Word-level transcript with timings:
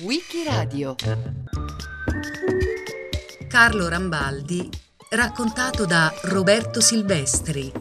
Wikiradio 0.00 0.94
Carlo 3.48 3.88
Rambaldi, 3.88 4.70
raccontato 5.10 5.86
da 5.86 6.14
Roberto 6.22 6.80
Silvestri. 6.80 7.72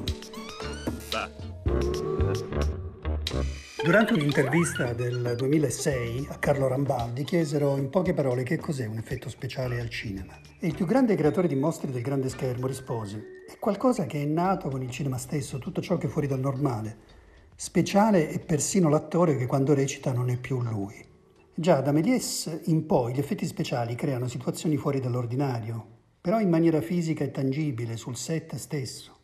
Durante 3.83 4.13
un'intervista 4.13 4.93
del 4.93 5.35
2006 5.37 6.27
a 6.31 6.39
Carlo 6.39 6.67
Rambaldi 6.67 7.23
chiesero 7.23 7.77
in 7.77 7.91
poche 7.91 8.15
parole 8.15 8.41
che 8.41 8.57
cos'è 8.57 8.87
un 8.87 8.97
effetto 8.97 9.29
speciale 9.29 9.79
al 9.79 9.89
cinema. 9.89 10.39
E 10.59 10.65
il 10.65 10.73
più 10.73 10.87
grande 10.87 11.15
creatore 11.15 11.47
di 11.47 11.55
mostri 11.55 11.91
del 11.91 12.01
grande 12.01 12.29
schermo 12.29 12.65
rispose: 12.65 13.43
È 13.47 13.59
qualcosa 13.59 14.07
che 14.07 14.23
è 14.23 14.25
nato 14.25 14.69
con 14.69 14.81
il 14.81 14.89
cinema 14.89 15.19
stesso, 15.19 15.59
tutto 15.59 15.81
ciò 15.81 15.97
che 15.97 16.07
è 16.07 16.09
fuori 16.09 16.25
dal 16.25 16.39
normale. 16.39 16.97
Speciale 17.57 18.27
è 18.27 18.39
persino 18.39 18.89
l'attore 18.89 19.37
che 19.37 19.45
quando 19.45 19.73
recita 19.73 20.11
non 20.11 20.29
è 20.29 20.37
più 20.37 20.61
lui. 20.61 20.93
Già 21.53 21.79
da 21.79 21.93
Méliès 21.93 22.63
in 22.65 22.85
poi 22.85 23.13
gli 23.13 23.19
effetti 23.19 23.45
speciali 23.45 23.95
creano 23.95 24.27
situazioni 24.27 24.75
fuori 24.75 24.99
dall'ordinario, 24.99 25.85
però 26.19 26.41
in 26.41 26.49
maniera 26.49 26.81
fisica 26.81 27.23
e 27.23 27.31
tangibile, 27.31 27.95
sul 27.95 28.17
set 28.17 28.55
stesso. 28.55 29.15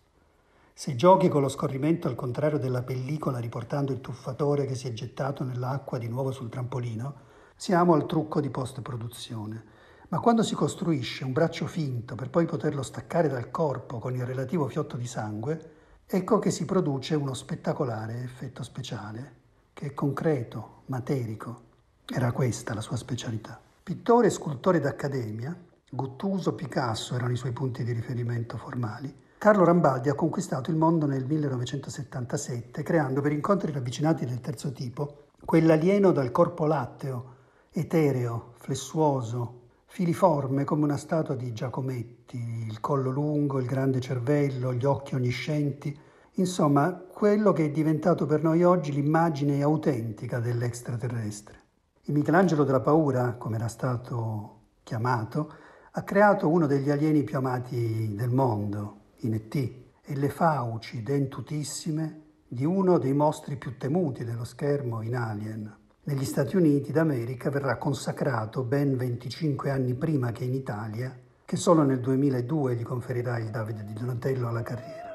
Se 0.73 0.95
giochi 0.95 1.27
con 1.27 1.41
lo 1.41 1.49
scorrimento 1.49 2.07
al 2.07 2.15
contrario 2.15 2.57
della 2.57 2.83
pellicola 2.83 3.37
riportando 3.37 3.91
il 3.91 3.99
tuffatore 3.99 4.65
che 4.65 4.75
si 4.75 4.87
è 4.87 4.93
gettato 4.93 5.43
nell'acqua 5.43 5.97
di 5.97 6.07
nuovo 6.07 6.31
sul 6.31 6.47
trampolino, 6.47 7.13
siamo 7.57 7.95
al 7.95 8.05
trucco 8.05 8.39
di 8.39 8.49
post-produzione. 8.49 9.63
Ma 10.07 10.21
quando 10.21 10.41
si 10.41 10.55
costruisce 10.55 11.25
un 11.25 11.33
braccio 11.33 11.67
finto 11.67 12.15
per 12.15 12.29
poi 12.29 12.45
poterlo 12.45 12.81
staccare 12.81 13.27
dal 13.27 13.51
corpo 13.51 13.99
con 13.99 14.15
il 14.15 14.25
relativo 14.25 14.69
fiotto 14.69 14.95
di 14.95 15.05
sangue, 15.05 15.79
ecco 16.13 16.39
che 16.39 16.51
si 16.51 16.65
produce 16.65 17.15
uno 17.15 17.33
spettacolare 17.33 18.21
effetto 18.21 18.63
speciale, 18.63 19.35
che 19.71 19.85
è 19.87 19.93
concreto, 19.93 20.81
materico. 20.87 21.61
Era 22.05 22.33
questa 22.33 22.73
la 22.73 22.81
sua 22.81 22.97
specialità. 22.97 23.57
Pittore 23.81 24.27
e 24.27 24.31
scultore 24.31 24.81
d'accademia, 24.81 25.55
Guttuso, 25.89 26.53
Picasso 26.53 27.15
erano 27.15 27.31
i 27.31 27.37
suoi 27.37 27.53
punti 27.53 27.85
di 27.85 27.93
riferimento 27.93 28.57
formali. 28.57 29.13
Carlo 29.37 29.63
Rambaldi 29.63 30.09
ha 30.09 30.13
conquistato 30.13 30.69
il 30.69 30.75
mondo 30.75 31.05
nel 31.05 31.25
1977 31.25 32.83
creando 32.83 33.21
per 33.21 33.31
incontri 33.31 33.71
ravvicinati 33.71 34.25
del 34.25 34.41
terzo 34.41 34.73
tipo 34.73 35.27
quell'alieno 35.45 36.11
dal 36.11 36.31
corpo 36.31 36.65
latteo, 36.65 37.35
etereo, 37.71 38.51
flessuoso, 38.57 39.60
filiforme 39.91 40.63
come 40.63 40.85
una 40.85 40.95
statua 40.95 41.35
di 41.35 41.51
Giacometti, 41.51 42.37
il 42.65 42.79
collo 42.79 43.09
lungo, 43.09 43.59
il 43.59 43.65
grande 43.65 43.99
cervello, 43.99 44.73
gli 44.73 44.85
occhi 44.85 45.15
onniscienti, 45.15 45.99
insomma 46.35 46.93
quello 46.93 47.51
che 47.51 47.65
è 47.65 47.71
diventato 47.71 48.25
per 48.25 48.41
noi 48.41 48.63
oggi 48.63 48.93
l'immagine 48.93 49.61
autentica 49.61 50.39
dell'extraterrestre. 50.39 51.59
Il 52.03 52.13
Michelangelo 52.13 52.63
della 52.63 52.79
paura, 52.79 53.33
come 53.33 53.57
era 53.57 53.67
stato 53.67 54.59
chiamato, 54.83 55.53
ha 55.91 56.03
creato 56.03 56.47
uno 56.47 56.67
degli 56.67 56.89
alieni 56.89 57.23
più 57.23 57.35
amati 57.35 58.15
del 58.15 58.29
mondo, 58.29 58.99
in 59.23 59.33
ET, 59.33 59.55
e 59.55 60.15
le 60.15 60.29
fauci 60.29 61.03
dentutissime 61.03 62.21
di 62.47 62.63
uno 62.63 62.97
dei 62.97 63.13
mostri 63.13 63.57
più 63.57 63.77
temuti 63.77 64.23
dello 64.23 64.45
schermo 64.45 65.01
in 65.01 65.17
Alien. 65.17 65.79
Negli 66.03 66.25
Stati 66.25 66.55
Uniti 66.55 66.91
d'America 66.91 67.49
verrà 67.49 67.77
consacrato 67.77 68.63
ben 68.63 68.97
25 68.97 69.69
anni 69.69 69.93
prima 69.93 70.31
che 70.31 70.43
in 70.43 70.53
Italia, 70.53 71.15
che 71.45 71.55
solo 71.55 71.83
nel 71.83 71.99
2002 71.99 72.75
gli 72.75 72.83
conferirà 72.83 73.37
il 73.37 73.49
Davide 73.49 73.83
di 73.83 73.93
Donatello 73.93 74.47
alla 74.47 74.63
carriera. 74.63 75.11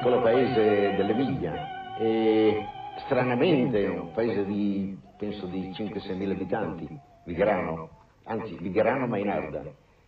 piccolo 0.00 0.22
paese 0.22 0.96
dell'Emilia 0.96 1.98
e 1.98 2.66
stranamente 3.04 3.84
un 3.86 4.12
paese 4.12 4.46
di 4.46 4.98
penso 5.18 5.44
di 5.44 5.70
5-6 5.76 6.16
mila 6.16 6.32
abitanti, 6.32 6.88
Vigrano, 7.24 7.99
anzi 8.24 8.56
Vigrano 8.60 9.06
Mainarda, 9.06 9.62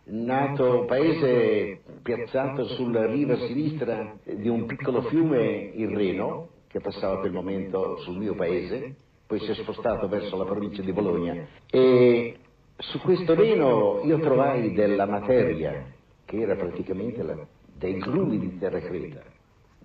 nato 0.05 0.85
paese 0.85 1.81
piazzato 2.01 2.65
sulla 2.69 3.05
riva 3.05 3.37
sinistra 3.47 4.15
di 4.23 4.47
un 4.47 4.65
piccolo 4.65 5.03
fiume, 5.03 5.71
il 5.73 5.95
Reno, 5.95 6.49
che 6.67 6.79
passava 6.79 7.17
per 7.17 7.27
il 7.27 7.33
momento 7.33 7.97
sul 7.99 8.17
mio 8.17 8.35
paese, 8.35 8.95
poi 9.25 9.39
si 9.39 9.51
è 9.51 9.53
spostato 9.55 10.07
verso 10.07 10.35
la 10.37 10.45
provincia 10.45 10.81
di 10.81 10.91
Bologna. 10.91 11.47
E 11.69 12.35
su 12.77 12.99
questo 12.99 13.35
Reno 13.35 14.01
io 14.03 14.19
trovai 14.19 14.73
della 14.73 15.05
materia 15.05 15.85
che 16.25 16.39
era 16.39 16.55
praticamente 16.55 17.23
la, 17.23 17.37
dei 17.77 17.97
grumi 17.97 18.39
di 18.39 18.57
terra 18.57 18.79
creta 18.79 19.32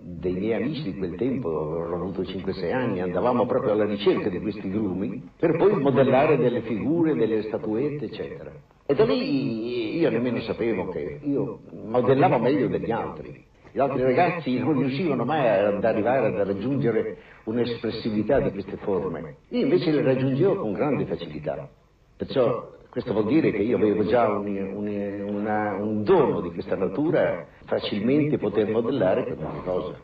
dei 0.01 0.33
miei 0.33 0.61
amici 0.61 0.83
di 0.83 0.97
quel 0.97 1.15
tempo, 1.15 1.81
avrò 1.81 1.95
avuto 1.95 2.21
5-6 2.21 2.73
anni, 2.73 3.01
andavamo 3.01 3.45
proprio 3.45 3.73
alla 3.73 3.85
ricerca 3.85 4.29
di 4.29 4.39
questi 4.39 4.69
grumi 4.69 5.29
per 5.37 5.57
poi 5.57 5.73
modellare 5.79 6.37
delle 6.37 6.61
figure, 6.61 7.15
delle 7.15 7.43
statuette, 7.43 8.05
eccetera. 8.05 8.51
E 8.85 8.95
da 8.95 9.05
lì 9.05 9.97
io 9.97 10.09
nemmeno 10.09 10.39
sapevo 10.41 10.89
che 10.89 11.19
io 11.21 11.59
modellavo 11.71 12.39
meglio 12.39 12.67
degli 12.67 12.91
altri. 12.91 13.45
Gli 13.71 13.79
altri 13.79 14.01
ragazzi 14.01 14.57
non 14.57 14.79
riuscivano 14.79 15.25
mai 15.25 15.47
ad 15.47 15.83
arrivare 15.83 16.27
ad 16.27 16.47
raggiungere 16.47 17.17
un'espressività 17.43 18.39
di 18.39 18.51
queste 18.51 18.77
forme. 18.77 19.35
Io 19.49 19.61
invece 19.61 19.91
le 19.91 20.01
raggiungevo 20.01 20.55
con 20.55 20.73
grande 20.73 21.05
facilità. 21.05 21.69
Perciò 22.17 22.77
questo 22.89 23.13
vuol 23.13 23.27
dire 23.27 23.51
che 23.51 23.61
io 23.61 23.77
avevo 23.77 24.03
già 24.05 24.27
un, 24.29 24.47
un, 24.47 25.35
una, 25.35 25.75
un 25.75 26.03
dono 26.03 26.41
di 26.41 26.51
questa 26.51 26.75
natura, 26.75 27.45
facilmente 27.65 28.37
poter 28.37 28.67
modellare 28.69 29.25
qualunque 29.35 29.63
cosa. 29.63 29.95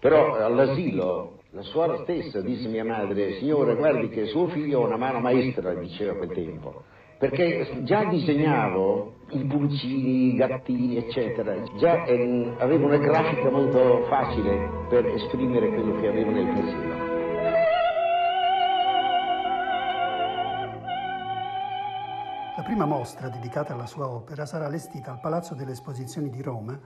Però 0.00 0.34
all'asilo 0.34 1.38
la 1.52 1.62
suora 1.62 2.02
stessa 2.02 2.40
disse 2.40 2.66
a 2.66 2.70
mia 2.70 2.84
madre, 2.84 3.34
signore 3.38 3.76
guardi 3.76 4.08
che 4.08 4.26
suo 4.26 4.48
figlio 4.48 4.82
ha 4.82 4.86
una 4.86 4.96
mano 4.96 5.20
maestra, 5.20 5.72
diceva 5.74 6.12
a 6.12 6.16
quel 6.16 6.32
tempo, 6.32 6.82
perché 7.18 7.82
già 7.84 8.04
disegnavo 8.06 9.12
i 9.30 9.44
pulcini, 9.44 10.34
i 10.34 10.34
gattini, 10.34 10.96
eccetera, 10.96 11.54
già 11.78 12.04
eh, 12.04 12.52
avevo 12.58 12.86
una 12.86 12.98
grafica 12.98 13.48
molto 13.50 14.04
facile 14.08 14.86
per 14.88 15.06
esprimere 15.06 15.68
quello 15.68 16.00
che 16.00 16.08
avevo 16.08 16.30
nel 16.32 16.46
pensiero. 16.46 17.03
Prima 22.64 22.86
mostra 22.86 23.28
dedicata 23.28 23.74
alla 23.74 23.84
sua 23.84 24.08
opera 24.08 24.46
sarà 24.46 24.64
allestita 24.64 25.10
al 25.10 25.20
Palazzo 25.20 25.54
delle 25.54 25.72
Esposizioni 25.72 26.30
di 26.30 26.40
Roma 26.40 26.80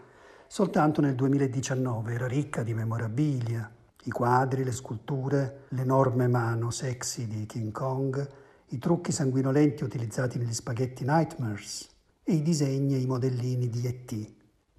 soltanto 0.49 1.01
nel 1.01 1.15
2019. 1.15 2.15
Era 2.15 2.27
ricca 2.27 2.65
di 2.65 2.75
memorabilia, 2.75 3.71
i 4.03 4.11
quadri, 4.11 4.65
le 4.65 4.73
sculture, 4.73 5.67
l'enorme 5.69 6.27
mano 6.27 6.71
sexy 6.71 7.29
di 7.29 7.47
King 7.47 7.71
Kong, 7.71 8.29
i 8.71 8.79
trucchi 8.79 9.13
sanguinolenti 9.13 9.85
utilizzati 9.85 10.37
negli 10.37 10.53
spaghetti 10.53 11.05
Nightmares 11.05 11.89
e 12.25 12.33
i 12.33 12.43
disegni 12.43 12.97
e 12.97 12.99
i 12.99 13.07
modellini 13.07 13.69
di 13.71 13.87
E.T. 13.87 14.33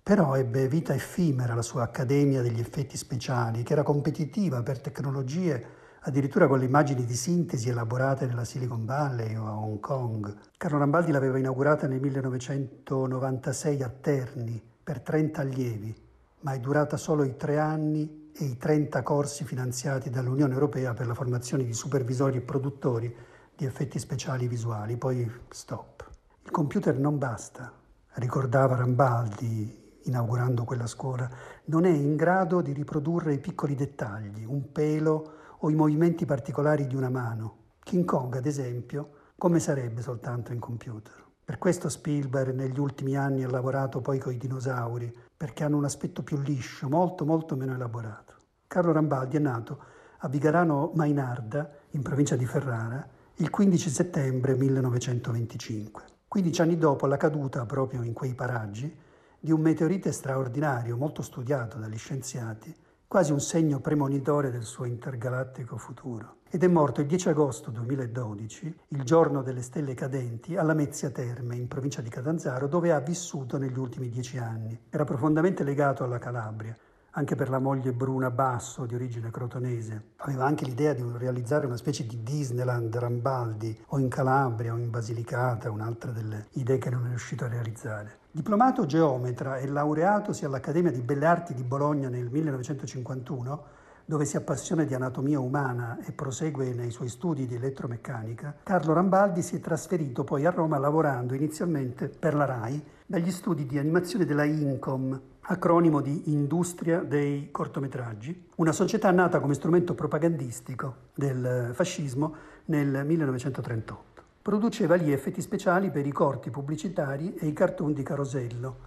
Però 0.04 0.36
ebbe 0.36 0.68
vita 0.68 0.94
effimera 0.94 1.56
la 1.56 1.62
sua 1.62 1.84
Accademia 1.84 2.42
degli 2.42 2.60
effetti 2.60 2.98
speciali, 2.98 3.64
che 3.64 3.72
era 3.72 3.84
competitiva 3.84 4.62
per 4.64 4.82
tecnologie 4.82 5.78
addirittura 6.10 6.48
con 6.48 6.58
le 6.58 6.66
immagini 6.66 7.06
di 7.06 7.16
sintesi 7.16 7.70
elaborate 7.70 8.26
nella 8.26 8.44
Silicon 8.44 8.84
Valley 8.84 9.36
o 9.36 9.46
a 9.46 9.56
Hong 9.56 9.80
Kong. 9.80 10.36
Carlo 10.58 10.80
Rambaldi 10.80 11.12
l'aveva 11.12 11.38
inaugurata 11.38 11.88
nel 11.88 12.02
1996 12.02 13.84
a 13.84 13.90
Terni 13.90 14.62
per 14.84 15.02
30 15.02 15.42
allievi, 15.42 15.96
ma 16.42 16.54
è 16.54 16.60
durata 16.60 16.98
solo 16.98 17.24
i 17.24 17.36
tre 17.36 17.60
anni 17.60 18.32
e 18.36 18.44
i 18.44 18.58
30 18.58 19.04
corsi 19.04 19.46
finanziati 19.46 20.10
dall'Unione 20.10 20.54
Europea 20.54 20.94
per 20.94 21.06
la 21.06 21.14
formazione 21.14 21.64
di 21.64 21.74
supervisori 21.74 22.38
e 22.38 22.42
produttori 22.42 23.16
di 23.56 23.66
effetti 23.66 24.00
speciali 24.00 24.48
visuali. 24.48 24.98
Poi 24.98 25.32
stop. 25.50 26.10
Il 26.44 26.50
computer 26.50 26.98
non 26.98 27.20
basta, 27.20 27.72
ricordava 28.14 28.76
Rambaldi 28.76 29.78
inaugurando 30.06 30.64
quella 30.64 30.88
scuola, 30.88 31.30
non 31.66 31.86
è 31.86 31.90
in 31.90 32.16
grado 32.16 32.62
di 32.62 32.74
riprodurre 32.74 33.34
i 33.34 33.40
piccoli 33.40 33.76
dettagli, 33.76 34.44
un 34.44 34.72
pelo 34.72 35.38
o 35.60 35.70
i 35.70 35.76
movimenti 35.76 36.26
particolari 36.26 36.88
di 36.88 36.96
una 36.96 37.10
mano. 37.10 37.58
King 37.80 38.06
Kong, 38.06 38.36
ad 38.36 38.46
esempio, 38.46 39.10
come 39.38 39.60
sarebbe 39.60 40.02
soltanto 40.02 40.54
in 40.54 40.60
computer? 40.60 41.26
Per 41.44 41.58
questo 41.58 41.90
Spielberg 41.90 42.54
negli 42.54 42.80
ultimi 42.80 43.16
anni 43.16 43.44
ha 43.44 43.50
lavorato 43.50 44.02
poi 44.02 44.20
con 44.20 44.34
i 44.34 44.38
dinosauri, 44.38 45.12
perché 45.36 45.64
hanno 45.64 45.78
un 45.78 45.86
aspetto 45.86 46.22
più 46.22 46.38
liscio, 46.38 46.88
molto 46.88 47.26
molto 47.26 47.56
meno 47.56 47.74
elaborato. 47.74 48.36
Carlo 48.68 48.92
Rambaldi 48.92 49.38
è 49.38 49.40
nato 49.40 49.80
a 50.20 50.28
Vigarano 50.28 50.92
Mainarda, 50.94 51.70
in 51.92 52.04
provincia 52.04 52.36
di 52.36 52.46
Ferrara, 52.46 53.08
il 53.38 53.50
15 53.50 53.90
settembre 53.90 54.54
1925. 54.54 56.04
15 56.28 56.62
anni 56.62 56.78
dopo 56.78 57.08
la 57.08 57.18
caduta, 57.18 57.66
proprio 57.66 58.04
in 58.04 58.14
quei 58.14 58.36
paraggi, 58.36 58.96
di 59.40 59.52
un 59.52 59.62
meteorite 59.62 60.12
straordinario, 60.12 60.98
molto 60.98 61.22
studiato 61.22 61.78
dagli 61.78 61.98
scienziati, 61.98 62.76
quasi 63.10 63.32
un 63.32 63.40
segno 63.40 63.80
premonitore 63.80 64.52
del 64.52 64.62
suo 64.62 64.86
intergalattico 64.86 65.78
futuro. 65.78 66.42
Ed 66.48 66.64
è 66.64 66.68
morto 66.68 67.02
il 67.02 67.08
10 67.08 67.30
agosto 67.30 67.72
2012, 67.72 68.76
il 68.90 69.02
giorno 69.02 69.42
delle 69.42 69.64
stelle 69.64 69.96
cadenti, 69.96 70.56
alla 70.56 70.76
Mezzia 70.76 71.10
Terme, 71.10 71.56
in 71.56 71.68
provincia 71.68 72.04
di 72.04 72.10
Catanzaro, 72.10 72.68
dove 72.68 72.92
ha 72.92 73.00
vissuto 73.00 73.58
negli 73.58 73.80
ultimi 73.80 74.10
dieci 74.10 74.38
anni. 74.38 74.80
Era 74.92 75.06
profondamente 75.06 75.64
legato 75.64 76.04
alla 76.04 76.20
Calabria 76.20 76.78
anche 77.20 77.36
per 77.36 77.50
la 77.50 77.60
moglie 77.60 77.92
Bruna 77.92 78.32
Basso 78.32 78.86
di 78.86 78.96
origine 78.96 79.30
crotonese. 79.30 80.12
Aveva 80.20 80.46
anche 80.46 80.64
l'idea 80.64 80.94
di 80.94 81.04
realizzare 81.18 81.66
una 81.66 81.76
specie 81.76 82.06
di 82.06 82.24
Disneyland 82.24 82.96
Rambaldi 82.96 83.78
o 83.88 84.00
in 84.00 84.08
Calabria 84.08 84.74
o 84.74 84.78
in 84.78 84.90
Basilicata, 84.90 85.70
un'altra 85.70 86.12
delle 86.12 86.48
idee 86.52 86.78
che 86.78 86.90
non 86.90 87.08
è 87.08 87.10
riuscito 87.10 87.44
a 87.44 87.50
realizzare. 87.50 88.20
Diplomato 88.32 88.86
geometra 88.86 89.58
e 89.58 89.68
laureatosi 89.68 90.46
all'Accademia 90.46 90.92
di 90.92 91.02
Belle 91.02 91.26
Arti 91.26 91.54
di 91.54 91.64
Bologna 91.64 92.08
nel 92.08 92.30
1951, 92.30 93.64
dove 94.10 94.26
si 94.26 94.38
appassiona 94.38 94.86
di 94.86 94.96
anatomia 94.96 95.40
umana 95.40 96.00
e 96.04 96.12
prosegue 96.14 96.74
nei 96.74 96.90
suoi 96.90 97.10
studi 97.10 97.46
di 97.46 97.54
elettromeccanica, 97.54 98.56
Carlo 98.64 98.94
Rambaldi 98.94 99.44
si 99.44 99.58
è 99.58 99.60
trasferito 99.60 100.24
poi 100.24 100.48
a 100.48 100.50
Roma 100.50 100.80
lavorando 100.80 101.36
inizialmente 101.36 102.10
per 102.10 102.34
la 102.34 102.46
RAI 102.46 102.84
dagli 103.06 103.30
studi 103.30 103.68
di 103.68 103.78
animazione 103.78 104.26
della 104.26 104.46
INCOM, 104.46 105.22
acronimo 105.42 106.02
di 106.02 106.34
Industria 106.34 107.02
dei 107.02 107.52
cortometraggi, 107.52 108.48
una 108.56 108.72
società 108.72 109.12
nata 109.12 109.40
come 109.40 109.54
strumento 109.54 109.94
propagandistico 109.94 110.96
del 111.14 111.70
fascismo 111.74 112.34
nel 112.66 113.06
1938. 113.06 114.24
Produceva 114.42 114.98
gli 114.98 115.12
effetti 115.12 115.40
speciali 115.40 115.92
per 115.92 116.08
i 116.08 116.12
corti 116.12 116.50
pubblicitari 116.50 117.36
e 117.36 117.46
i 117.46 117.54
cartoon 117.54 117.94
di 117.94 118.02
Carosello 118.02 118.78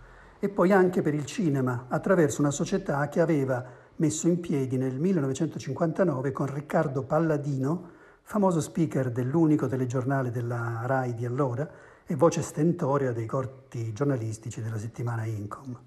e 0.41 0.49
poi 0.49 0.73
anche 0.73 1.01
per 1.01 1.15
il 1.15 1.27
cinema 1.27 1.85
attraverso 1.87 2.41
una 2.41 2.51
società 2.51 3.09
che 3.09 3.21
aveva 3.21 3.65
messo 4.03 4.27
in 4.27 4.41
piedi 4.41 4.77
nel 4.77 4.99
1959 4.99 6.33
con 6.33 6.53
Riccardo 6.53 7.05
Palladino, 7.05 7.91
famoso 8.23 8.61
speaker 8.61 9.13
dell'unico 9.13 9.69
telegiornale 9.69 10.33
della 10.33 10.83
RAI 10.87 11.15
di 11.15 11.25
allora, 11.25 11.71
e 12.05 12.17
voce 12.17 12.43
stentorea 12.43 13.13
dei 13.13 13.27
corti 13.27 13.93
giornalistici 13.93 14.61
della 14.61 14.77
settimana 14.77 15.25
Incom. 15.25 15.83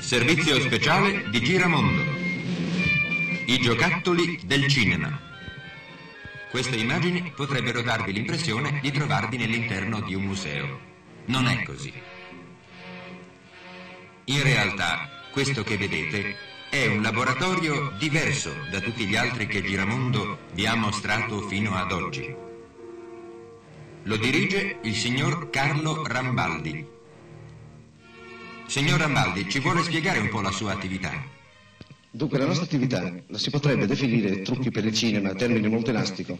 Servizio 0.00 0.58
speciale 0.60 1.28
di 1.30 1.40
Giramondo. 1.40 2.02
I 3.48 3.58
giocattoli 3.58 4.40
del 4.46 4.66
cinema. 4.66 5.10
Queste 6.50 6.76
immagini 6.76 7.34
potrebbero 7.36 7.82
darvi 7.82 8.14
l'impressione 8.14 8.80
di 8.80 8.90
trovarvi 8.90 9.36
nell'interno 9.36 10.00
di 10.00 10.14
un 10.14 10.22
museo. 10.22 10.78
Non 11.26 11.48
è 11.48 11.62
così. 11.64 11.92
In 14.24 14.42
realtà, 14.42 15.10
questo 15.36 15.62
che 15.62 15.76
vedete 15.76 16.45
è 16.76 16.86
un 16.88 17.00
laboratorio 17.00 17.92
diverso 17.98 18.52
da 18.70 18.80
tutti 18.80 19.06
gli 19.06 19.16
altri 19.16 19.46
che 19.46 19.62
Giramondo 19.62 20.40
vi 20.52 20.66
ha 20.66 20.74
mostrato 20.74 21.40
fino 21.48 21.74
ad 21.74 21.90
oggi. 21.90 22.34
Lo 24.02 24.16
dirige 24.18 24.76
il 24.82 24.94
signor 24.94 25.48
Carlo 25.48 26.06
Rambaldi. 26.06 26.86
Signor 28.66 29.00
Rambaldi, 29.00 29.48
ci 29.48 29.58
vuole 29.60 29.82
spiegare 29.84 30.18
un 30.18 30.28
po' 30.28 30.42
la 30.42 30.50
sua 30.50 30.72
attività? 30.72 31.12
Dunque, 32.10 32.36
la 32.36 32.44
nostra 32.44 32.66
attività 32.66 33.10
la 33.26 33.38
si 33.38 33.48
potrebbe 33.48 33.86
definire 33.86 34.42
trucchi 34.42 34.70
per 34.70 34.84
il 34.84 34.92
cinema, 34.92 35.32
termine 35.32 35.68
molto 35.68 35.88
elastico. 35.88 36.36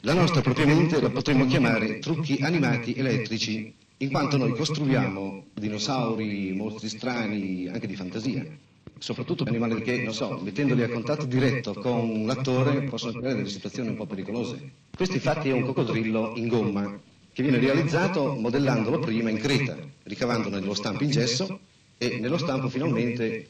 La 0.00 0.14
nostra 0.14 0.40
propriamente 0.40 1.02
la 1.02 1.10
potremmo 1.10 1.44
chiamare 1.44 1.98
trucchi 1.98 2.38
animati 2.40 2.94
elettrici, 2.94 3.74
in 3.98 4.10
quanto 4.10 4.38
noi 4.38 4.52
costruiamo 4.52 5.48
dinosauri, 5.52 6.52
mostri 6.52 6.88
strani, 6.88 7.68
anche 7.68 7.86
di 7.86 7.94
fantasia 7.94 8.68
soprattutto 9.00 9.44
animali 9.44 9.80
che, 9.80 10.02
non 10.02 10.12
so, 10.12 10.38
mettendoli 10.42 10.82
a 10.82 10.90
contatto 10.90 11.24
diretto 11.24 11.72
con 11.72 12.26
l'attore 12.26 12.82
possono 12.82 13.12
creare 13.12 13.36
delle 13.36 13.48
situazioni 13.48 13.88
un 13.88 13.96
po' 13.96 14.04
pericolose. 14.04 14.72
Questo 14.94 15.14
infatti 15.14 15.48
è 15.48 15.52
un 15.52 15.64
coccodrillo 15.64 16.34
in 16.36 16.48
gomma 16.48 17.00
che 17.32 17.42
viene 17.42 17.58
realizzato 17.58 18.34
modellandolo 18.34 18.98
prima 18.98 19.30
in 19.30 19.38
creta, 19.38 19.76
ricavandone 20.02 20.60
nello 20.60 20.74
stampo 20.74 21.02
in 21.02 21.10
gesso 21.10 21.60
e 21.96 22.18
nello 22.20 22.36
stampo 22.36 22.68
finalmente 22.68 23.48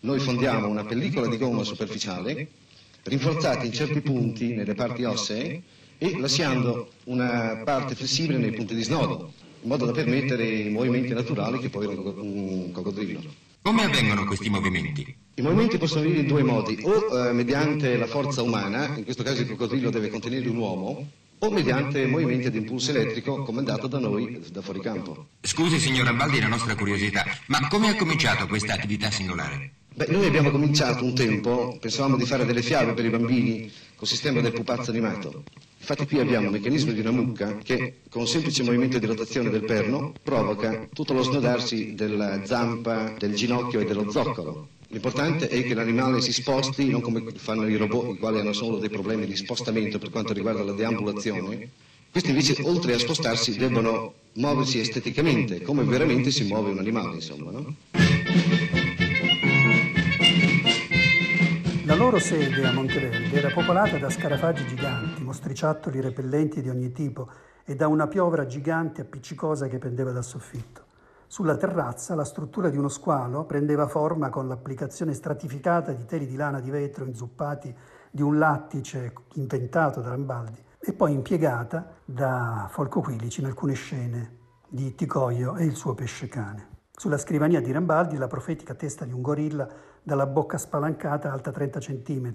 noi 0.00 0.18
fondiamo 0.18 0.68
una 0.68 0.84
pellicola 0.84 1.26
di 1.26 1.38
gomma 1.38 1.64
superficiale 1.64 2.48
rinforzata 3.04 3.64
in 3.64 3.72
certi 3.72 4.00
punti 4.02 4.54
nelle 4.54 4.74
parti 4.74 5.04
ossee 5.04 5.62
e 5.96 6.18
lasciando 6.18 6.90
una 7.04 7.62
parte 7.64 7.94
flessibile 7.94 8.38
nei 8.38 8.52
punti 8.52 8.74
di 8.74 8.82
snodo, 8.82 9.32
in 9.62 9.68
modo 9.68 9.86
da 9.86 9.92
permettere 9.92 10.44
i 10.46 10.68
movimenti 10.68 11.14
naturali 11.14 11.60
che 11.60 11.70
avere 11.72 11.94
un 11.94 12.70
coccodrillo. 12.72 13.51
Come 13.62 13.84
avvengono 13.84 14.24
questi 14.24 14.50
movimenti? 14.50 15.16
I 15.34 15.40
movimenti 15.40 15.78
possono 15.78 16.00
avvenire 16.00 16.22
in 16.22 16.26
due 16.26 16.42
modi, 16.42 16.80
o 16.82 17.28
eh, 17.28 17.32
mediante 17.32 17.96
la 17.96 18.08
forza 18.08 18.42
umana, 18.42 18.96
in 18.96 19.04
questo 19.04 19.22
caso 19.22 19.42
il 19.42 19.46
coccodrillo 19.46 19.88
deve 19.88 20.08
contenere 20.08 20.48
un 20.48 20.56
uomo, 20.56 21.08
o 21.38 21.50
mediante 21.50 22.04
movimenti 22.06 22.48
ad 22.48 22.56
impulso 22.56 22.90
elettrico 22.90 23.44
comandato 23.44 23.86
da 23.86 24.00
noi 24.00 24.42
da 24.50 24.62
fuori 24.62 24.80
campo. 24.80 25.28
Scusi, 25.40 25.78
signor 25.78 26.06
Rambaldi, 26.06 26.40
la 26.40 26.48
nostra 26.48 26.74
curiosità, 26.74 27.24
ma 27.46 27.68
come 27.68 27.88
ha 27.88 27.94
cominciato 27.94 28.48
questa 28.48 28.74
attività 28.74 29.12
singolare? 29.12 29.70
Beh, 29.94 30.06
noi 30.08 30.26
abbiamo 30.26 30.50
cominciato 30.50 31.04
un 31.04 31.14
tempo, 31.14 31.78
pensavamo 31.80 32.16
di 32.16 32.26
fare 32.26 32.44
delle 32.44 32.62
fiabe 32.62 32.94
per 32.94 33.04
i 33.04 33.10
bambini 33.10 33.70
col 33.94 34.08
sistema 34.08 34.40
del 34.40 34.52
pupazzo 34.52 34.90
animato. 34.90 35.44
Infatti 35.82 36.06
qui 36.06 36.20
abbiamo 36.20 36.46
un 36.46 36.52
meccanismo 36.52 36.92
di 36.92 37.00
una 37.00 37.10
mucca 37.10 37.56
che 37.56 38.02
con 38.08 38.20
un 38.20 38.28
semplice 38.28 38.62
movimento 38.62 39.00
di 39.00 39.06
rotazione 39.06 39.50
del 39.50 39.64
perno 39.64 40.12
provoca 40.22 40.86
tutto 40.92 41.12
lo 41.12 41.22
snodarsi 41.22 41.94
della 41.94 42.46
zampa, 42.46 43.16
del 43.18 43.34
ginocchio 43.34 43.80
e 43.80 43.84
dello 43.84 44.08
zoccolo. 44.08 44.68
L'importante 44.90 45.48
è 45.48 45.64
che 45.64 45.74
l'animale 45.74 46.20
si 46.20 46.32
sposti, 46.32 46.88
non 46.88 47.00
come 47.00 47.24
fanno 47.34 47.66
i 47.66 47.74
robot, 47.74 48.14
i 48.14 48.18
quali 48.18 48.38
hanno 48.38 48.52
solo 48.52 48.78
dei 48.78 48.90
problemi 48.90 49.26
di 49.26 49.34
spostamento 49.34 49.98
per 49.98 50.10
quanto 50.10 50.32
riguarda 50.32 50.62
la 50.62 50.72
deambulazione. 50.72 51.68
Questi 52.12 52.30
invece, 52.30 52.62
oltre 52.62 52.94
a 52.94 52.98
spostarsi, 53.00 53.56
debbono 53.56 54.14
muoversi 54.34 54.78
esteticamente, 54.78 55.62
come 55.62 55.82
veramente 55.82 56.30
si 56.30 56.44
muove 56.44 56.70
un 56.70 56.78
animale, 56.78 57.16
insomma, 57.16 57.50
no? 57.50 57.74
La 61.84 61.98
loro 61.98 62.18
sede 62.18 62.64
a 62.64 62.72
Monteverde 62.72 63.36
era 63.36 63.50
popolata 63.50 63.98
da 63.98 64.08
scarafaggi 64.08 64.66
giganti, 64.66 65.11
mostriciattoli 65.32 66.02
repellenti 66.02 66.60
di 66.60 66.68
ogni 66.68 66.92
tipo 66.92 67.26
e 67.64 67.74
da 67.74 67.88
una 67.88 68.06
piovra 68.06 68.44
gigante 68.44 69.00
appiccicosa 69.00 69.66
che 69.66 69.78
pendeva 69.78 70.12
dal 70.12 70.24
soffitto. 70.24 70.90
Sulla 71.26 71.56
terrazza 71.56 72.14
la 72.14 72.24
struttura 72.24 72.68
di 72.68 72.76
uno 72.76 72.88
squalo 72.88 73.44
prendeva 73.44 73.86
forma 73.86 74.28
con 74.28 74.46
l'applicazione 74.46 75.14
stratificata 75.14 75.92
di 75.92 76.04
teli 76.04 76.26
di 76.26 76.36
lana 76.36 76.60
di 76.60 76.68
vetro 76.68 77.06
inzuppati 77.06 77.74
di 78.10 78.20
un 78.20 78.36
lattice 78.36 79.14
inventato 79.34 80.02
da 80.02 80.10
Rambaldi 80.10 80.62
e 80.78 80.92
poi 80.92 81.14
impiegata 81.14 81.94
da 82.04 82.68
Folco 82.70 83.00
Quilici 83.00 83.40
in 83.40 83.46
alcune 83.46 83.72
scene 83.72 84.40
di 84.68 84.94
Ticoio 84.94 85.56
e 85.56 85.64
il 85.64 85.76
suo 85.76 85.94
pesce 85.94 86.28
cane. 86.28 86.68
Sulla 86.94 87.16
scrivania 87.16 87.62
di 87.62 87.72
Rambaldi 87.72 88.18
la 88.18 88.26
profetica 88.26 88.74
testa 88.74 89.06
di 89.06 89.14
un 89.14 89.22
gorilla 89.22 89.66
dalla 90.02 90.26
bocca 90.26 90.58
spalancata 90.58 91.32
alta 91.32 91.50
30 91.50 91.78
cm, 91.78 92.32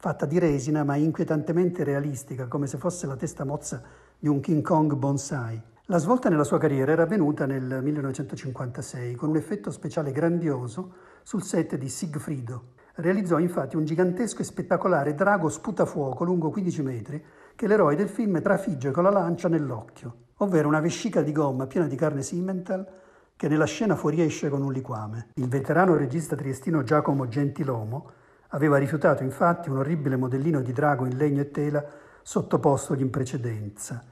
fatta 0.00 0.26
di 0.26 0.38
resina 0.38 0.84
ma 0.84 0.94
inquietantemente 0.94 1.82
realistica, 1.82 2.46
come 2.46 2.68
se 2.68 2.78
fosse 2.78 3.08
la 3.08 3.16
testa 3.16 3.44
mozza 3.44 3.82
di 4.16 4.28
un 4.28 4.38
King 4.38 4.62
Kong 4.62 4.94
bonsai. 4.94 5.60
La 5.86 5.98
svolta 5.98 6.28
nella 6.28 6.44
sua 6.44 6.58
carriera 6.58 6.92
era 6.92 7.02
avvenuta 7.02 7.46
nel 7.46 7.80
1956 7.82 9.16
con 9.16 9.30
un 9.30 9.36
effetto 9.36 9.72
speciale 9.72 10.12
grandioso 10.12 10.92
sul 11.24 11.42
set 11.42 11.74
di 11.76 11.88
Sigfrido. 11.88 12.74
Realizzò 12.94 13.40
infatti 13.40 13.74
un 13.74 13.84
gigantesco 13.84 14.42
e 14.42 14.44
spettacolare 14.44 15.16
drago 15.16 15.48
sputafuoco 15.48 16.22
lungo 16.22 16.50
15 16.50 16.82
metri 16.82 17.24
che 17.56 17.66
l'eroe 17.66 17.96
del 17.96 18.08
film 18.08 18.40
trafigge 18.40 18.92
con 18.92 19.02
la 19.02 19.10
lancia 19.10 19.48
nell'occhio, 19.48 20.14
ovvero 20.36 20.68
una 20.68 20.80
vescica 20.80 21.22
di 21.22 21.32
gomma 21.32 21.66
piena 21.66 21.88
di 21.88 21.96
carne 21.96 22.22
Simmental 22.22 22.86
che 23.34 23.48
nella 23.48 23.66
scena 23.66 23.96
fuoriesce 23.96 24.48
con 24.48 24.62
un 24.62 24.72
liquame. 24.72 25.30
Il 25.34 25.48
veterano 25.48 25.96
regista 25.96 26.36
triestino 26.36 26.84
Giacomo 26.84 27.26
Gentilomo 27.26 28.10
aveva 28.48 28.78
rifiutato 28.78 29.22
infatti 29.22 29.68
un 29.68 29.78
orribile 29.78 30.16
modellino 30.16 30.60
di 30.60 30.72
drago 30.72 31.04
in 31.04 31.16
legno 31.16 31.40
e 31.40 31.50
tela 31.50 31.84
sottopostogli 32.22 33.00
in 33.00 33.10
precedenza, 33.10 34.02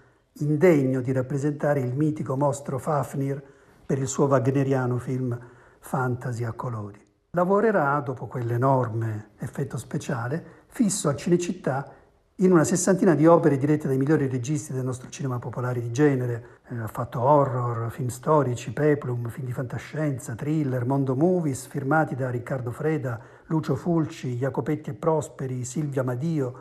indegno 0.40 1.00
di 1.00 1.12
rappresentare 1.12 1.80
il 1.80 1.94
mitico 1.94 2.36
mostro 2.36 2.78
Fafnir 2.78 3.42
per 3.84 3.98
il 3.98 4.06
suo 4.06 4.26
wagneriano 4.26 4.98
film 4.98 5.38
Fantasy 5.78 6.44
a 6.44 6.52
colori. 6.52 7.04
Lavorerà, 7.30 8.00
dopo 8.00 8.26
quell'enorme 8.26 9.30
effetto 9.38 9.76
speciale, 9.76 10.44
fisso 10.66 11.08
a 11.08 11.14
Cinecittà 11.14 11.92
in 12.40 12.52
una 12.52 12.64
sessantina 12.64 13.14
di 13.14 13.26
opere 13.26 13.56
dirette 13.56 13.86
dai 13.86 13.96
migliori 13.96 14.26
registi 14.26 14.72
del 14.72 14.84
nostro 14.84 15.08
cinema 15.08 15.38
popolare 15.38 15.80
di 15.80 15.90
genere. 15.90 16.60
Eh, 16.68 16.78
ha 16.78 16.86
fatto 16.86 17.20
horror, 17.20 17.90
film 17.90 18.08
storici, 18.08 18.72
peplum, 18.72 19.28
film 19.28 19.46
di 19.46 19.52
fantascienza, 19.52 20.34
thriller, 20.34 20.84
mondo 20.84 21.14
movies, 21.14 21.66
firmati 21.66 22.14
da 22.14 22.28
Riccardo 22.28 22.72
Freda, 22.72 23.18
Lucio 23.48 23.76
Fulci, 23.76 24.36
Jacopetti 24.36 24.90
e 24.90 24.94
Prosperi, 24.94 25.64
Silvia 25.64 26.02
Madio, 26.02 26.54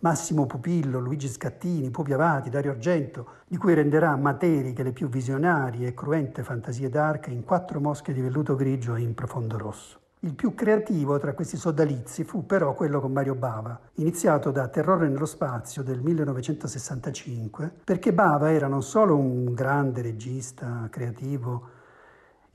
Massimo 0.00 0.46
Pupillo, 0.46 1.00
Luigi 1.00 1.26
Scattini, 1.26 1.90
Pupi 1.90 2.12
Avati, 2.12 2.48
Dario 2.48 2.70
Argento, 2.70 3.26
di 3.48 3.56
cui 3.56 3.74
renderà 3.74 4.14
materiche 4.14 4.84
le 4.84 4.92
più 4.92 5.08
visionarie 5.08 5.88
e 5.88 5.94
cruente 5.94 6.44
fantasie 6.44 6.88
d'arca 6.88 7.30
in 7.30 7.42
quattro 7.42 7.80
mosche 7.80 8.12
di 8.12 8.20
velluto 8.20 8.54
grigio 8.54 8.94
e 8.94 9.00
in 9.00 9.14
profondo 9.14 9.58
rosso. 9.58 9.98
Il 10.20 10.34
più 10.34 10.54
creativo 10.54 11.18
tra 11.18 11.32
questi 11.32 11.56
sodalizi 11.56 12.22
fu 12.22 12.46
però 12.46 12.74
quello 12.74 13.00
con 13.00 13.12
Mario 13.12 13.34
Bava, 13.34 13.78
iniziato 13.94 14.52
da 14.52 14.68
Terrore 14.68 15.08
nello 15.08 15.26
spazio 15.26 15.82
del 15.82 16.00
1965, 16.00 17.72
perché 17.82 18.12
Bava 18.12 18.52
era 18.52 18.68
non 18.68 18.84
solo 18.84 19.16
un 19.16 19.54
grande 19.54 20.02
regista 20.02 20.86
creativo, 20.90 21.77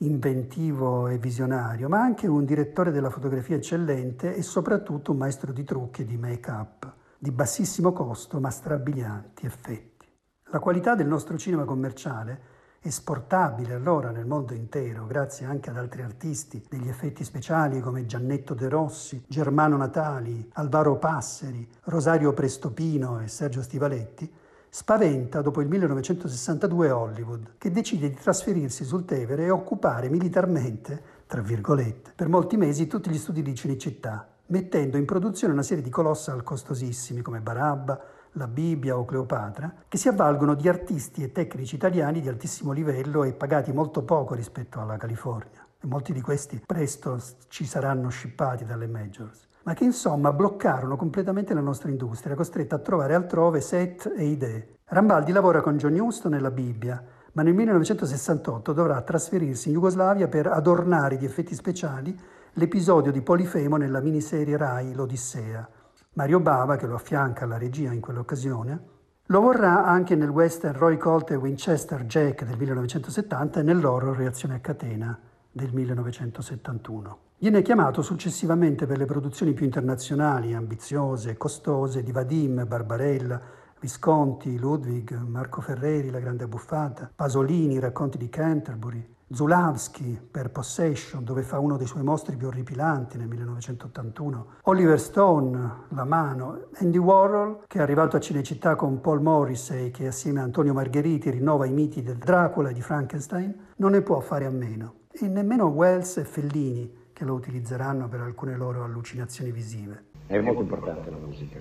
inventivo 0.05 1.07
e 1.07 1.17
visionario, 1.17 1.89
ma 1.89 2.01
anche 2.01 2.27
un 2.27 2.45
direttore 2.45 2.91
della 2.91 3.09
fotografia 3.09 3.55
eccellente 3.55 4.35
e 4.35 4.41
soprattutto 4.41 5.11
un 5.11 5.17
maestro 5.17 5.51
di 5.51 5.63
trucchi 5.63 6.01
e 6.01 6.05
di 6.05 6.17
make-up, 6.17 6.91
di 7.17 7.31
bassissimo 7.31 7.93
costo 7.93 8.39
ma 8.39 8.49
strabilianti 8.49 9.45
effetti. 9.45 10.07
La 10.51 10.59
qualità 10.59 10.95
del 10.95 11.07
nostro 11.07 11.37
cinema 11.37 11.63
commerciale 11.63 12.51
esportabile 12.85 13.73
allora 13.73 14.11
nel 14.11 14.25
mondo 14.25 14.53
intero, 14.53 15.05
grazie 15.07 15.45
anche 15.45 15.69
ad 15.69 15.77
altri 15.77 16.01
artisti 16.01 16.63
degli 16.69 16.89
effetti 16.89 17.23
speciali 17.23 17.79
come 17.79 18.05
Giannetto 18.05 18.53
De 18.53 18.67
Rossi, 18.67 19.23
Germano 19.25 19.77
Natali, 19.77 20.49
Alvaro 20.53 20.97
Passeri, 20.97 21.67
Rosario 21.85 22.33
Prestopino 22.33 23.21
e 23.21 23.29
Sergio 23.29 23.61
Stivaletti, 23.61 24.31
spaventa 24.75 25.43
dopo 25.43 25.61
il 25.61 25.67
1962 25.67 26.89
Hollywood, 26.89 27.53
che 27.59 27.69
decide 27.69 28.09
di 28.09 28.15
trasferirsi 28.15 28.83
sul 28.83 29.05
Tevere 29.05 29.43
e 29.43 29.51
occupare 29.51 30.09
militarmente, 30.09 30.99
tra 31.27 31.41
virgolette, 31.41 32.11
per 32.15 32.27
molti 32.27 32.57
mesi 32.57 32.87
tutti 32.87 33.11
gli 33.11 33.19
studi 33.19 33.43
di 33.43 33.53
Cinecittà, 33.53 34.27
mettendo 34.47 34.97
in 34.97 35.05
produzione 35.05 35.53
una 35.53 35.61
serie 35.61 35.83
di 35.83 35.91
colossal 35.91 36.41
costosissimi 36.41 37.21
come 37.21 37.39
Barabba, 37.39 38.01
la 38.31 38.47
Bibbia 38.47 38.97
o 38.97 39.05
Cleopatra, 39.05 39.71
che 39.87 39.97
si 39.97 40.07
avvalgono 40.07 40.55
di 40.55 40.67
artisti 40.67 41.21
e 41.21 41.31
tecnici 41.31 41.75
italiani 41.75 42.19
di 42.19 42.27
altissimo 42.27 42.71
livello 42.71 43.23
e 43.25 43.33
pagati 43.33 43.71
molto 43.71 44.01
poco 44.01 44.33
rispetto 44.33 44.79
alla 44.79 44.97
California. 44.97 45.63
E 45.79 45.85
molti 45.85 46.13
di 46.13 46.21
questi 46.21 46.59
presto 46.65 47.21
ci 47.47 47.65
saranno 47.65 48.09
scippati 48.09 48.65
dalle 48.65 48.87
majors 48.87 49.51
ma 49.63 49.73
che 49.73 49.83
insomma 49.83 50.31
bloccarono 50.31 50.95
completamente 50.95 51.53
la 51.53 51.61
nostra 51.61 51.89
industria, 51.89 52.35
costretta 52.35 52.75
a 52.75 52.79
trovare 52.79 53.15
altrove 53.15 53.61
set 53.61 54.11
e 54.15 54.25
idee. 54.25 54.77
Rambaldi 54.85 55.31
lavora 55.31 55.61
con 55.61 55.77
John 55.77 55.99
Huston 55.99 56.31
nella 56.31 56.51
Bibbia, 56.51 57.03
ma 57.33 57.41
nel 57.41 57.53
1968 57.53 58.73
dovrà 58.73 59.01
trasferirsi 59.01 59.69
in 59.69 59.75
Jugoslavia 59.75 60.27
per 60.27 60.47
adornare 60.47 61.17
di 61.17 61.25
effetti 61.25 61.55
speciali 61.55 62.17
l'episodio 62.53 63.11
di 63.11 63.21
Polifemo 63.21 63.77
nella 63.77 64.01
miniserie 64.01 64.57
Rai 64.57 64.93
L'Odissea, 64.93 65.67
Mario 66.13 66.39
Bava, 66.39 66.75
che 66.75 66.85
lo 66.85 66.95
affianca 66.95 67.45
alla 67.45 67.57
regia 67.57 67.91
in 67.91 68.01
quell'occasione, 68.01 68.91
lo 69.27 69.39
vorrà 69.39 69.85
anche 69.85 70.15
nel 70.15 70.29
western 70.29 70.77
Roy 70.77 70.97
Colt 70.97 71.31
e 71.31 71.35
Winchester 71.35 72.05
Jack 72.05 72.43
del 72.43 72.57
1970 72.57 73.61
e 73.61 73.63
nell'horror 73.63 74.15
Reazione 74.15 74.55
a 74.55 74.59
catena 74.59 75.17
del 75.49 75.73
1971. 75.73 77.17
Viene 77.43 77.61
chiamato 77.61 78.01
successivamente 78.01 78.85
per 78.85 78.97
le 78.97 79.03
produzioni 79.03 79.51
più 79.51 79.65
internazionali, 79.65 80.53
ambiziose 80.53 81.31
e 81.31 81.35
costose 81.35 82.01
di 82.01 82.13
Vadim, 82.13 82.65
Barbarella, 82.65 83.37
Visconti, 83.81 84.57
Ludwig, 84.57 85.13
Marco 85.27 85.59
Ferreri, 85.59 86.09
La 86.09 86.21
Grande 86.21 86.47
Buffata, 86.47 87.11
Pasolini, 87.13 87.79
Racconti 87.79 88.17
di 88.17 88.29
Canterbury, 88.29 89.05
Zulavsky 89.29 90.21
per 90.31 90.51
Possession, 90.51 91.25
dove 91.25 91.41
fa 91.41 91.59
uno 91.59 91.75
dei 91.75 91.85
suoi 91.85 92.03
mostri 92.03 92.37
più 92.37 92.47
orripilanti 92.47 93.17
nel 93.17 93.27
1981, 93.27 94.45
Oliver 94.61 94.97
Stone, 94.97 95.71
La 95.89 96.05
mano, 96.05 96.67
Andy 96.75 96.97
Warhol, 96.97 97.65
che 97.67 97.79
è 97.79 97.81
arrivato 97.81 98.15
a 98.15 98.21
Cinecittà 98.21 98.77
con 98.77 99.01
Paul 99.01 99.21
Morrissey, 99.21 99.91
che 99.91 100.07
assieme 100.07 100.39
a 100.39 100.43
Antonio 100.43 100.71
Margheriti 100.71 101.29
rinnova 101.29 101.65
i 101.65 101.73
miti 101.73 102.01
del 102.01 102.15
Dracula 102.15 102.69
e 102.69 102.73
di 102.73 102.81
Frankenstein, 102.81 103.53
non 103.75 103.91
ne 103.91 104.01
può 104.01 104.21
fare 104.21 104.45
a 104.45 104.49
meno. 104.49 105.01
E 105.11 105.27
nemmeno 105.27 105.65
Wells 105.65 106.17
e 106.17 106.23
Fellini, 106.23 107.01
che 107.13 107.23
lo 107.23 107.33
utilizzeranno 107.33 108.07
per 108.07 108.21
alcune 108.21 108.57
loro 108.57 108.83
allucinazioni 108.83 109.51
visive. 109.51 110.05
È 110.27 110.39
molto 110.39 110.61
importante 110.61 111.09
la 111.09 111.17
musica. 111.17 111.59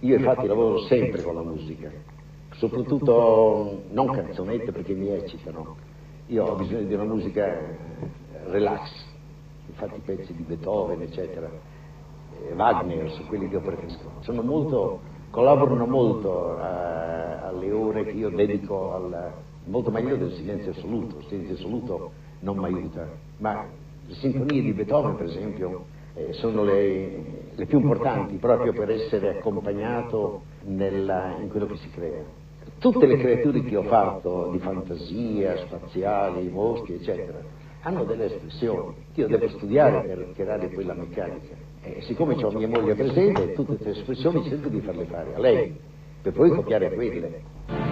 Io 0.00 0.16
infatti 0.16 0.46
lavoro 0.46 0.80
sempre 0.86 1.22
con 1.22 1.34
la 1.34 1.42
musica, 1.42 1.90
soprattutto 2.54 3.84
non 3.90 4.10
canzonette 4.10 4.72
perché 4.72 4.94
mi 4.94 5.08
eccitano 5.08 5.90
io 6.32 6.46
ho 6.46 6.54
bisogno 6.54 6.84
di 6.84 6.94
una 6.94 7.04
musica 7.04 7.46
eh, 7.46 7.76
relax, 8.46 8.90
infatti 9.66 9.96
i 9.96 10.02
pezzi 10.02 10.34
di 10.34 10.42
Beethoven, 10.42 11.02
eccetera, 11.02 11.50
e 12.40 12.54
Wagner, 12.54 13.10
sono 13.10 13.26
quelli 13.26 13.48
che 13.48 13.56
io 13.56 13.60
preferisco. 13.60 14.10
Sono 14.20 14.40
molto, 14.40 15.00
collaborano 15.30 15.84
molto 15.84 16.56
a, 16.56 16.66
eh, 16.66 17.46
alle 17.48 17.70
ore 17.72 18.04
che 18.04 18.12
io 18.12 18.30
dedico 18.30 18.94
al, 18.94 19.32
molto 19.66 19.90
meglio 19.90 20.16
del 20.16 20.32
silenzio 20.32 20.70
assoluto, 20.70 21.18
il 21.18 21.26
silenzio 21.26 21.54
assoluto 21.54 22.12
non 22.40 22.56
mi 22.56 22.64
aiuta, 22.64 23.06
ma 23.38 23.66
le 24.12 24.18
sinfonie 24.18 24.60
di 24.60 24.72
Beethoven, 24.72 25.16
per 25.16 25.26
esempio, 25.26 25.86
eh, 26.14 26.34
sono 26.34 26.64
le, 26.64 27.50
le, 27.54 27.66
più 27.66 27.80
importanti 27.80 28.36
proprio 28.36 28.74
per 28.74 28.90
essere 28.90 29.38
accompagnato 29.38 30.42
nella, 30.64 31.36
in 31.40 31.48
quello 31.48 31.66
che 31.66 31.76
si 31.76 31.90
crea. 31.90 32.22
Tutte 32.78 33.06
le 33.06 33.16
creature 33.16 33.62
che 33.62 33.76
ho 33.76 33.84
fatto 33.84 34.50
di 34.50 34.58
fantasia, 34.58 35.56
spaziali, 35.56 36.48
moschi, 36.48 36.94
eccetera, 36.94 37.40
hanno 37.82 38.04
delle 38.04 38.26
espressioni. 38.26 38.94
Io 39.14 39.28
devo 39.28 39.48
studiare 39.48 40.02
per 40.02 40.32
creare 40.34 40.68
quella 40.70 40.92
meccanica. 40.92 41.54
E 41.80 42.02
siccome 42.02 42.34
ho 42.34 42.50
mia 42.50 42.68
moglie 42.68 42.94
presente, 42.94 43.54
tutte 43.54 43.76
queste 43.76 44.00
espressioni 44.00 44.44
cerco 44.44 44.68
di 44.68 44.80
farle 44.80 45.04
fare 45.06 45.34
a 45.34 45.38
lei, 45.38 45.74
per 46.20 46.32
poi 46.32 46.50
copiare 46.50 46.92
quelle. 46.92 47.91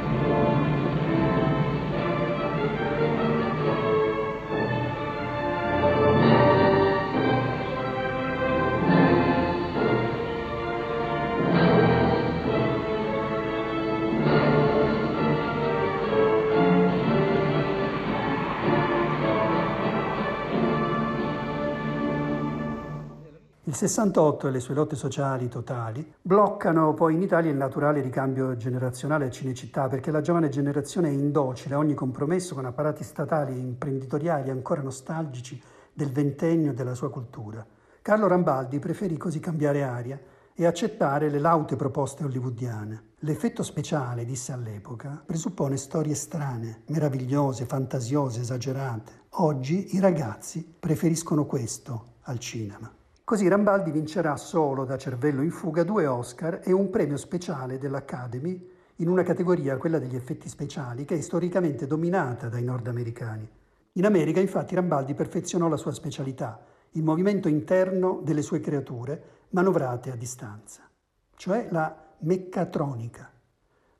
Il 23.70 23.76
68 23.76 24.48
e 24.48 24.50
le 24.50 24.58
sue 24.58 24.74
lotte 24.74 24.96
sociali 24.96 25.48
totali 25.48 26.04
bloccano 26.20 26.92
poi 26.92 27.14
in 27.14 27.22
Italia 27.22 27.52
il 27.52 27.56
naturale 27.56 28.00
ricambio 28.00 28.56
generazionale 28.56 29.26
a 29.26 29.30
Cinecittà 29.30 29.86
perché 29.86 30.10
la 30.10 30.20
giovane 30.20 30.48
generazione 30.48 31.06
è 31.06 31.12
indocile 31.12 31.76
a 31.76 31.78
ogni 31.78 31.94
compromesso 31.94 32.56
con 32.56 32.64
apparati 32.64 33.04
statali 33.04 33.52
e 33.52 33.58
imprenditoriali 33.58 34.50
ancora 34.50 34.82
nostalgici 34.82 35.62
del 35.92 36.10
ventennio 36.10 36.74
della 36.74 36.94
sua 36.94 37.10
cultura. 37.10 37.64
Carlo 38.02 38.26
Rambaldi 38.26 38.80
preferì 38.80 39.16
così 39.16 39.38
cambiare 39.38 39.84
aria 39.84 40.20
e 40.52 40.66
accettare 40.66 41.30
le 41.30 41.38
laute 41.38 41.76
proposte 41.76 42.24
hollywoodiane. 42.24 43.10
L'effetto 43.20 43.62
speciale, 43.62 44.24
disse 44.24 44.50
all'epoca, 44.50 45.22
presuppone 45.24 45.76
storie 45.76 46.16
strane, 46.16 46.82
meravigliose, 46.88 47.66
fantasiose, 47.66 48.40
esagerate. 48.40 49.12
Oggi 49.34 49.94
i 49.94 50.00
ragazzi 50.00 50.74
preferiscono 50.80 51.46
questo 51.46 52.14
al 52.22 52.40
cinema. 52.40 52.98
Così 53.30 53.46
Rambaldi 53.46 53.92
vincerà 53.92 54.37
solo 54.37 54.84
da 54.84 54.99
Cervello 54.99 55.42
in 55.42 55.52
fuga 55.52 55.84
due 55.84 56.04
Oscar 56.04 56.62
e 56.64 56.72
un 56.72 56.90
premio 56.90 57.16
speciale 57.16 57.78
dell'Academy 57.78 58.68
in 58.96 59.08
una 59.08 59.22
categoria, 59.22 59.76
quella 59.76 60.00
degli 60.00 60.16
effetti 60.16 60.49
speciali, 60.49 61.04
che 61.04 61.14
è 61.14 61.20
storicamente 61.20 61.87
dominata 61.87 62.49
dai 62.49 62.64
nordamericani. 62.64 63.49
In 63.92 64.04
America, 64.04 64.40
infatti, 64.40 64.75
Rambaldi 64.75 65.14
perfezionò 65.14 65.68
la 65.68 65.76
sua 65.76 65.92
specialità, 65.92 66.60
il 66.94 67.04
movimento 67.04 67.46
interno 67.46 68.20
delle 68.25 68.42
sue 68.42 68.58
creature, 68.58 69.22
manovrate 69.50 70.10
a 70.10 70.16
distanza, 70.16 70.90
cioè 71.37 71.68
la 71.70 71.96
meccatronica, 72.18 73.30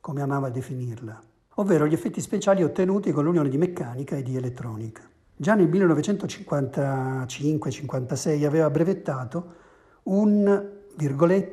come 0.00 0.22
amava 0.22 0.50
definirla, 0.50 1.22
ovvero 1.54 1.87
gli 1.87 1.94
effetti 1.94 2.20
speciali 2.20 2.64
ottenuti 2.64 3.12
con 3.12 3.22
l'unione 3.22 3.49
di 3.49 3.58
meccanica 3.58 4.16
e 4.16 4.25
di 4.25 4.37
elettronica. 4.37 5.09
Già 5.40 5.54
nel 5.54 5.70
1955-56 5.70 8.44
aveva 8.44 8.68
brevettato 8.68 9.54
un 10.02 10.68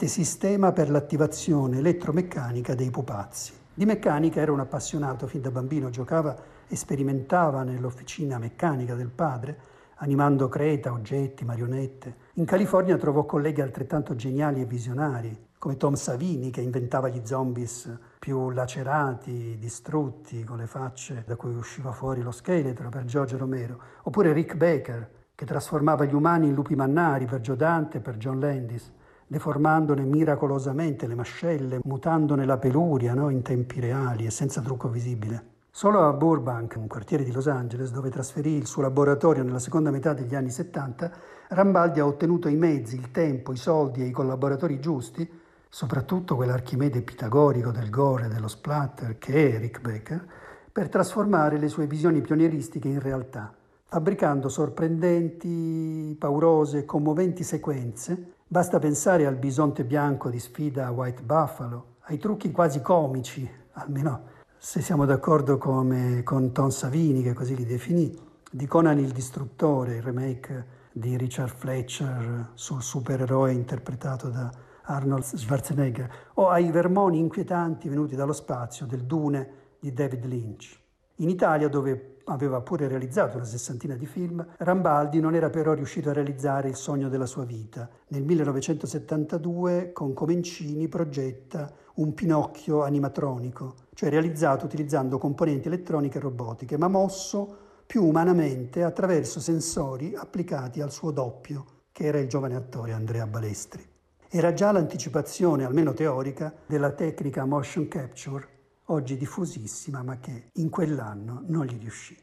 sistema 0.08 0.74
per 0.74 0.90
l'attivazione 0.90 1.78
elettromeccanica 1.78 2.76
dei 2.76 2.90
pupazzi. 2.90 3.54
Di 3.74 3.86
meccanica 3.86 4.42
era 4.42 4.52
un 4.52 4.60
appassionato 4.60 5.26
fin 5.26 5.40
da 5.40 5.52
bambino, 5.52 5.90
giocava 5.90 6.36
e 6.68 6.76
sperimentava 6.76 7.64
nell'officina 7.64 8.38
meccanica 8.38 8.94
del 8.94 9.08
padre, 9.08 9.58
animando 10.00 10.50
creta, 10.50 10.92
oggetti, 10.92 11.46
marionette. 11.46 12.14
In 12.34 12.44
California 12.44 12.98
trovò 12.98 13.26
colleghi 13.26 13.62
altrettanto 13.62 14.18
geniali 14.18 14.60
e 14.60 14.66
visionari, 14.66 15.48
come 15.58 15.78
Tom 15.78 15.94
Savini 15.94 16.50
che 16.50 16.60
inventava 16.60 17.08
gli 17.08 17.22
zombies 17.24 17.90
più 18.20 18.50
lacerati, 18.50 19.58
distrutti, 19.60 20.44
con 20.44 20.58
le 20.58 20.68
facce 20.68 21.24
da 21.26 21.36
cui 21.36 21.56
usciva 21.56 21.92
fuori 21.92 22.22
lo 22.22 22.32
scheletro 22.32 22.90
per 22.90 23.06
Giorgio 23.06 23.38
Romero, 23.38 23.80
oppure 24.04 24.34
Rick 24.34 24.56
Baker 24.56 25.10
che 25.36 25.46
trasformava 25.46 26.06
gli 26.06 26.16
umani 26.16 26.48
in 26.48 26.54
lupi 26.54 26.76
mannari 26.76 27.26
per 27.26 27.42
Joe 27.42 27.56
Dante 27.56 27.98
e 27.98 28.02
per 28.02 28.18
John 28.18 28.40
Landis, 28.40 28.92
deformandone 29.28 30.04
miracolosamente 30.04 31.06
le 31.06 31.16
mascelle, 31.16 31.80
mutandone 31.84 32.46
la 32.46 32.58
peluria 32.58 33.14
no? 33.14 33.30
in 33.30 33.42
tempi 33.44 33.80
reali 33.80 34.26
e 34.26 34.32
senza 34.32 34.62
trucco 34.62 34.90
visibile. 34.90 35.56
Solo 35.70 36.08
a 36.08 36.14
Burbank, 36.14 36.76
un 36.78 36.88
quartiere 36.88 37.24
di 37.24 37.32
Los 37.32 37.48
Angeles, 37.48 37.92
dove 37.92 38.10
trasferì 38.10 38.54
il 38.54 38.66
suo 38.66 38.82
laboratorio 38.82 39.44
nella 39.44 39.60
seconda 39.60 39.92
metà 39.92 40.14
degli 40.14 40.34
anni 40.34 40.50
70, 40.50 41.12
Rambaldi 41.50 42.00
ha 42.00 42.06
ottenuto 42.08 42.48
i 42.48 42.56
mezzi, 42.56 42.96
il 42.96 43.12
tempo, 43.12 43.54
i 43.54 43.58
soldi 43.58 44.02
e 44.02 44.06
i 44.06 44.12
collaboratori 44.12 44.80
giusti, 44.80 45.30
soprattutto 45.70 46.36
quell'archimede 46.36 47.02
pitagorico 47.02 47.72
del 47.72 47.90
gore 47.90 48.28
dello 48.28 48.48
splatter 48.48 49.18
che 49.18 49.56
è 49.56 49.60
Rick 49.60 49.82
Baker, 49.82 50.28
per 50.72 50.90
trasformare 50.90 51.58
le 51.58 51.70
sue 51.70 51.88
visioni 51.88 52.22
pionieristiche 52.22 52.88
in 52.88 53.00
realtà, 53.00 53.54
fabbricando 53.86 54.50
sorprendenti, 54.50 56.16
paurose, 56.20 56.86
commoventi 56.86 57.44
sequenze. 57.44 58.34
Basta 58.48 58.80
pensare 58.80 59.26
al 59.26 59.36
bisonte 59.36 59.84
bianco 59.84 60.30
di 60.30 60.40
sfida 60.40 60.88
a 60.88 60.92
White 60.92 61.24
Buffalo, 61.24 61.96
ai 62.02 62.18
trucchi 62.18 62.52
quasi 62.52 62.82
comici, 62.82 63.50
almeno 63.74 64.36
se 64.58 64.82
siamo 64.82 65.06
d'accordo 65.06 65.58
come, 65.58 66.22
con 66.24 66.52
Tom 66.52 66.70
Savini, 66.70 67.22
che 67.24 67.34
così 67.34 67.56
li 67.56 67.66
definì, 67.66 68.16
di 68.50 68.66
Conan 68.66 69.00
il 69.00 69.12
Distruttore, 69.12 69.98
il 69.98 70.02
remake 70.02 70.66
di 70.92 71.18
Richard 71.18 71.54
Fletcher 71.54 72.52
sul 72.54 72.82
supereroe 72.82 73.52
interpretato 73.52 74.30
da 74.30 74.50
Arnold 74.88 75.24
Schwarzenegger, 75.24 76.10
o 76.36 76.50
ai 76.50 76.72
vermoni 76.72 77.20
inquietanti 77.20 77.90
venuti 77.90 78.16
dallo 78.16 78.34
spazio 78.34 78.86
del 78.86 79.04
Dune 79.04 79.50
di 79.80 79.94
David 79.94 80.26
Lynch. 80.26 80.80
In 81.18 81.30
Italia, 81.30 81.68
dove 81.68 82.18
aveva 82.26 82.62
pure 82.62 82.88
realizzato 82.88 83.38
una 83.38 83.46
sessantina 83.46 83.96
di 83.96 84.06
film, 84.06 84.46
Rambaldi 84.58 85.20
non 85.20 85.34
era 85.34 85.50
però 85.50 85.74
riuscito 85.74 86.10
a 86.10 86.14
realizzare 86.14 86.70
il 86.70 86.76
sogno 86.76 87.10
della 87.10 87.26
sua 87.26 87.44
vita. 87.44 87.90
Nel 88.10 88.24
1972 88.24 89.92
con 89.94 90.14
Comencini 90.14 90.88
progetta 90.88 91.72
un 91.96 92.14
Pinocchio 92.14 92.84
animatronico, 92.84 93.76
cioè 93.94 94.10
realizzato 94.10 94.66
utilizzando 94.66 95.18
componenti 95.18 95.68
elettroniche 95.68 96.20
e 96.20 96.22
robotiche, 96.22 96.78
ma 96.78 96.88
mosso 96.88 97.58
più 97.88 98.06
umanamente 98.06 98.84
attraverso 98.84 99.40
sensori 99.40 100.14
applicati 100.16 100.82
al 100.82 100.92
suo 100.92 101.12
doppio, 101.12 101.66
che 101.92 102.06
era 102.06 102.20
il 102.20 102.28
giovane 102.28 102.56
attore 102.56 102.92
Andrea 102.92 103.26
Balestri. 103.26 103.97
Era 104.30 104.54
già 104.54 104.72
l'anticipazione, 104.72 105.64
almeno 105.64 105.94
teorica, 105.94 106.54
della 106.66 106.92
tecnica 106.92 107.46
motion 107.46 107.88
capture 107.88 108.56
oggi 108.90 109.18
diffusissima 109.18 110.04
ma 110.04 110.20
che 110.20 110.50
in 110.54 110.70
quell'anno 110.70 111.44
non 111.48 111.66
gli 111.66 111.78
riuscì. 111.80 112.16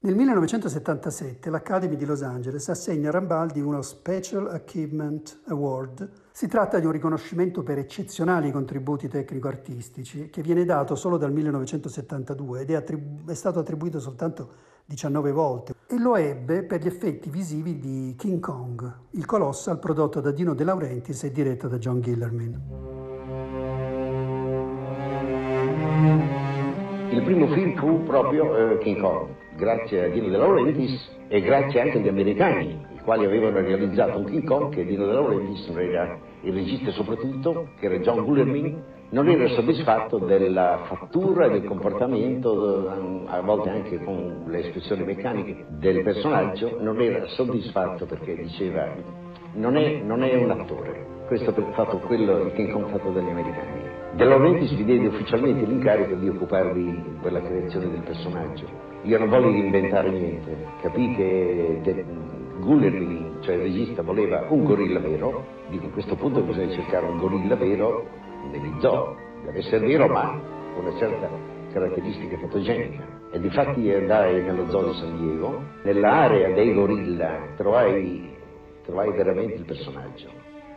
Nel 0.00 0.16
1977 0.16 1.48
l'Academy 1.48 1.96
di 1.96 2.04
Los 2.04 2.22
Angeles 2.22 2.68
assegna 2.68 3.08
a 3.08 3.12
Rambaldi 3.12 3.60
uno 3.60 3.80
Special 3.80 4.48
Achievement 4.48 5.40
Award. 5.46 6.10
Si 6.30 6.46
tratta 6.46 6.78
di 6.78 6.84
un 6.84 6.92
riconoscimento 6.92 7.62
per 7.62 7.78
eccezionali 7.78 8.50
contributi 8.50 9.08
tecnico-artistici 9.08 10.28
che 10.28 10.42
viene 10.42 10.66
dato 10.66 10.94
solo 10.94 11.16
dal 11.16 11.32
1972 11.32 12.60
ed 12.60 12.70
è, 12.70 12.74
attribu- 12.74 13.30
è 13.30 13.34
stato 13.34 13.60
attribuito 13.60 13.98
soltanto 13.98 14.72
19 14.86 15.32
volte 15.32 15.74
e 15.88 15.98
lo 15.98 16.14
ebbe 16.14 16.62
per 16.62 16.82
gli 16.82 16.86
effetti 16.86 17.30
visivi 17.30 17.78
di 17.78 18.14
King 18.18 18.38
Kong, 18.38 18.94
il 19.12 19.24
colossal 19.24 19.78
prodotto 19.78 20.20
da 20.20 20.30
Dino 20.30 20.52
De 20.52 20.62
Laurentiis 20.62 21.24
e 21.24 21.32
diretto 21.32 21.68
da 21.68 21.78
John 21.78 22.02
Gillerman. 22.02 22.62
Il 27.10 27.22
primo 27.22 27.46
film 27.48 27.76
fu 27.78 28.02
proprio 28.02 28.72
eh, 28.72 28.78
King 28.78 29.00
Kong, 29.00 29.28
grazie 29.56 30.04
a 30.04 30.08
Dino 30.08 30.28
De 30.28 30.36
Laurentiis 30.36 31.10
e 31.28 31.40
grazie 31.40 31.80
anche 31.80 31.98
agli 31.98 32.08
americani, 32.08 32.78
i 32.94 33.00
quali 33.04 33.24
avevano 33.24 33.60
realizzato 33.60 34.18
un 34.18 34.24
King 34.26 34.44
Kong 34.44 34.74
che 34.74 34.84
Dino 34.84 35.06
De 35.06 35.12
Laurentiis 35.12 35.66
era 35.68 36.18
il 36.42 36.52
regista 36.52 36.90
soprattutto, 36.90 37.68
che 37.80 37.86
era 37.86 37.96
John 37.98 38.22
Gullermin, 38.22 38.82
non 39.10 39.28
era 39.28 39.46
soddisfatto 39.48 40.18
della 40.18 40.80
fattura 40.84 41.46
e 41.46 41.50
del 41.50 41.64
comportamento, 41.64 42.90
a 43.26 43.40
volte 43.40 43.70
anche 43.70 44.02
con 44.02 44.44
le 44.46 44.58
espressioni 44.60 45.04
meccaniche 45.04 45.66
del 45.68 46.02
personaggio, 46.02 46.78
non 46.80 47.00
era 47.00 47.26
soddisfatto 47.28 48.06
perché 48.06 48.34
diceva 48.36 48.88
non 49.54 49.76
è, 49.76 50.00
non 50.02 50.22
è 50.24 50.34
un 50.34 50.50
attore, 50.50 51.06
questo 51.26 51.52
per 51.52 51.64
fatto 51.74 51.98
quello 51.98 52.50
King 52.54 52.72
Kong 52.72 52.88
fatto 52.88 53.10
dagli 53.10 53.28
americani. 53.28 53.82
De 54.14 54.24
Laurentiis 54.24 54.72
mi 54.72 54.84
diede 54.84 55.06
ufficialmente 55.06 55.64
l'incarico 55.64 56.14
di 56.14 56.28
occuparmi 56.28 56.84
di 56.84 57.18
quella 57.20 57.40
creazione 57.40 57.90
del 57.90 58.02
personaggio. 58.02 58.66
Io 59.02 59.18
non 59.18 59.28
voglio 59.28 59.48
inventare 59.48 60.10
niente, 60.10 60.56
capì 60.82 61.14
che 61.14 61.80
De, 61.82 62.04
cioè 63.40 63.56
il 63.56 63.60
regista, 63.60 64.02
voleva 64.02 64.46
un 64.48 64.64
gorilla 64.64 64.98
vero, 64.98 65.44
dico 65.68 65.86
a 65.86 65.90
questo 65.90 66.14
punto 66.14 66.40
bisogna 66.40 66.72
cercare 66.72 67.06
un 67.06 67.18
gorilla 67.18 67.56
vero 67.56 68.22
negli 68.50 68.80
zoo, 68.80 69.16
deve 69.44 69.58
essere 69.58 70.08
ma 70.08 70.40
con 70.74 70.86
una 70.86 70.96
certa 70.98 71.28
caratteristica 71.72 72.38
fotogenica. 72.38 73.02
E 73.32 73.40
difatti 73.40 73.92
andai 73.92 74.42
nello 74.42 74.68
zoo 74.70 74.90
di 74.90 74.98
San 74.98 75.18
Diego, 75.18 75.62
nell'area 75.82 76.52
dei 76.54 76.72
gorilla 76.72 77.38
trovai, 77.56 78.30
trovai 78.84 79.12
veramente 79.12 79.54
il 79.54 79.64
personaggio. 79.64 80.28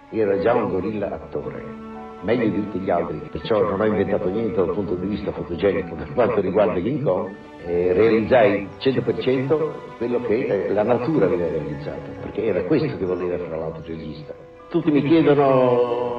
Era 0.09 0.39
già 0.39 0.53
un 0.53 0.69
gorilla 0.69 1.11
attore 1.11 1.87
meglio 2.21 2.49
di 2.49 2.63
tutti 2.63 2.79
gli 2.79 2.89
altri, 2.89 3.19
perciò 3.31 3.61
non 3.61 3.79
ho 3.79 3.85
inventato 3.85 4.29
niente 4.29 4.55
dal 4.55 4.73
punto 4.73 4.95
di 4.95 5.07
vista 5.07 5.31
fotogenico 5.31 5.95
per 5.95 6.11
quanto 6.13 6.41
riguarda 6.41 6.79
King 6.79 7.03
Kong, 7.03 7.29
eh, 7.65 7.93
realizzai 7.93 8.67
100% 8.79 9.71
quello 9.97 10.21
che 10.21 10.69
la 10.71 10.83
natura 10.83 11.25
aveva 11.25 11.47
realizzato, 11.47 12.09
perché 12.21 12.45
era 12.45 12.63
questo 12.63 12.97
che 12.97 13.05
voleva 13.05 13.37
fra 13.37 13.57
l'altro 13.57 13.81
il 13.81 13.97
regista. 13.97 14.33
Tutti 14.69 14.91
mi 14.91 15.01
chiedono 15.03 16.16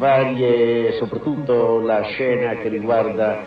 varie, 0.00 0.92
soprattutto 0.92 1.78
la 1.80 2.00
scena 2.04 2.54
che 2.54 2.70
riguarda 2.70 3.44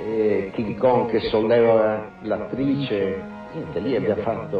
eh, 0.00 0.50
King 0.52 0.76
Kong 0.76 1.08
che 1.08 1.20
solleva 1.28 2.14
l'attrice, 2.22 3.22
niente, 3.54 3.78
lì 3.78 3.94
abbiamo 3.94 4.22
fatto 4.22 4.58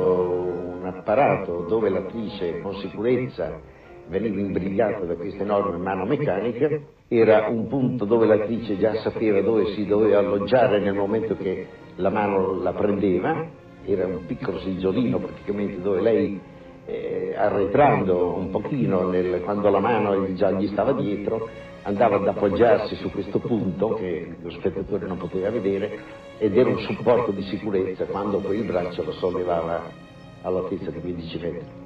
un 0.78 0.86
apparato 0.86 1.64
dove 1.68 1.90
l'attrice 1.90 2.60
con 2.60 2.76
sicurezza 2.76 3.58
veniva 4.06 4.40
imbrigliata 4.40 5.04
da 5.04 5.14
questa 5.14 5.42
enorme 5.42 5.78
mano 5.78 6.04
meccanica, 6.04 6.68
era 7.08 7.48
un 7.48 7.66
punto 7.66 8.04
dove 8.04 8.26
l'attrice 8.26 8.78
già 8.78 8.94
sapeva 9.00 9.40
dove 9.40 9.74
si 9.74 9.84
doveva 9.84 10.18
alloggiare 10.18 10.78
nel 10.78 10.94
momento 10.94 11.36
che 11.36 11.66
la 11.96 12.10
mano 12.10 12.62
la 12.62 12.72
prendeva, 12.72 13.44
era 13.84 14.06
un 14.06 14.26
piccolo 14.26 14.60
seggiolino 14.60 15.18
praticamente 15.18 15.80
dove 15.80 16.00
lei 16.00 16.40
eh, 16.84 17.34
arretrando 17.36 18.34
un 18.34 18.50
pochino 18.50 19.08
nel, 19.08 19.40
quando 19.42 19.68
la 19.70 19.80
mano 19.80 20.32
già 20.34 20.50
gli 20.50 20.68
stava 20.68 20.92
dietro, 20.92 21.48
andava 21.82 22.16
ad 22.16 22.26
appoggiarsi 22.26 22.96
su 22.96 23.10
questo 23.10 23.38
punto 23.38 23.94
che 23.94 24.36
lo 24.40 24.50
spettatore 24.50 25.06
non 25.06 25.16
poteva 25.16 25.50
vedere 25.50 25.98
ed 26.38 26.56
era 26.56 26.68
un 26.68 26.78
supporto 26.78 27.32
di 27.32 27.42
sicurezza 27.42 28.04
quando 28.04 28.38
poi 28.38 28.58
il 28.58 28.64
braccio 28.64 29.04
lo 29.04 29.12
sollevava 29.12 29.82
all'altezza 30.42 30.90
di 30.90 31.00
15 31.00 31.38
metri. 31.38 31.80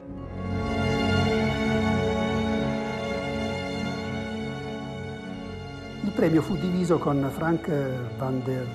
Il 6.04 6.12
premio 6.12 6.40
fu 6.40 6.54
diviso 6.56 6.98
con 6.98 7.28
Frank 7.32 7.68
van 8.16 8.42
der 8.44 8.66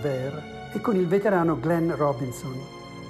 Veer 0.00 0.42
e 0.72 0.80
con 0.80 0.96
il 0.96 1.06
veterano 1.06 1.58
Glenn 1.58 1.90
Robinson, 1.90 2.54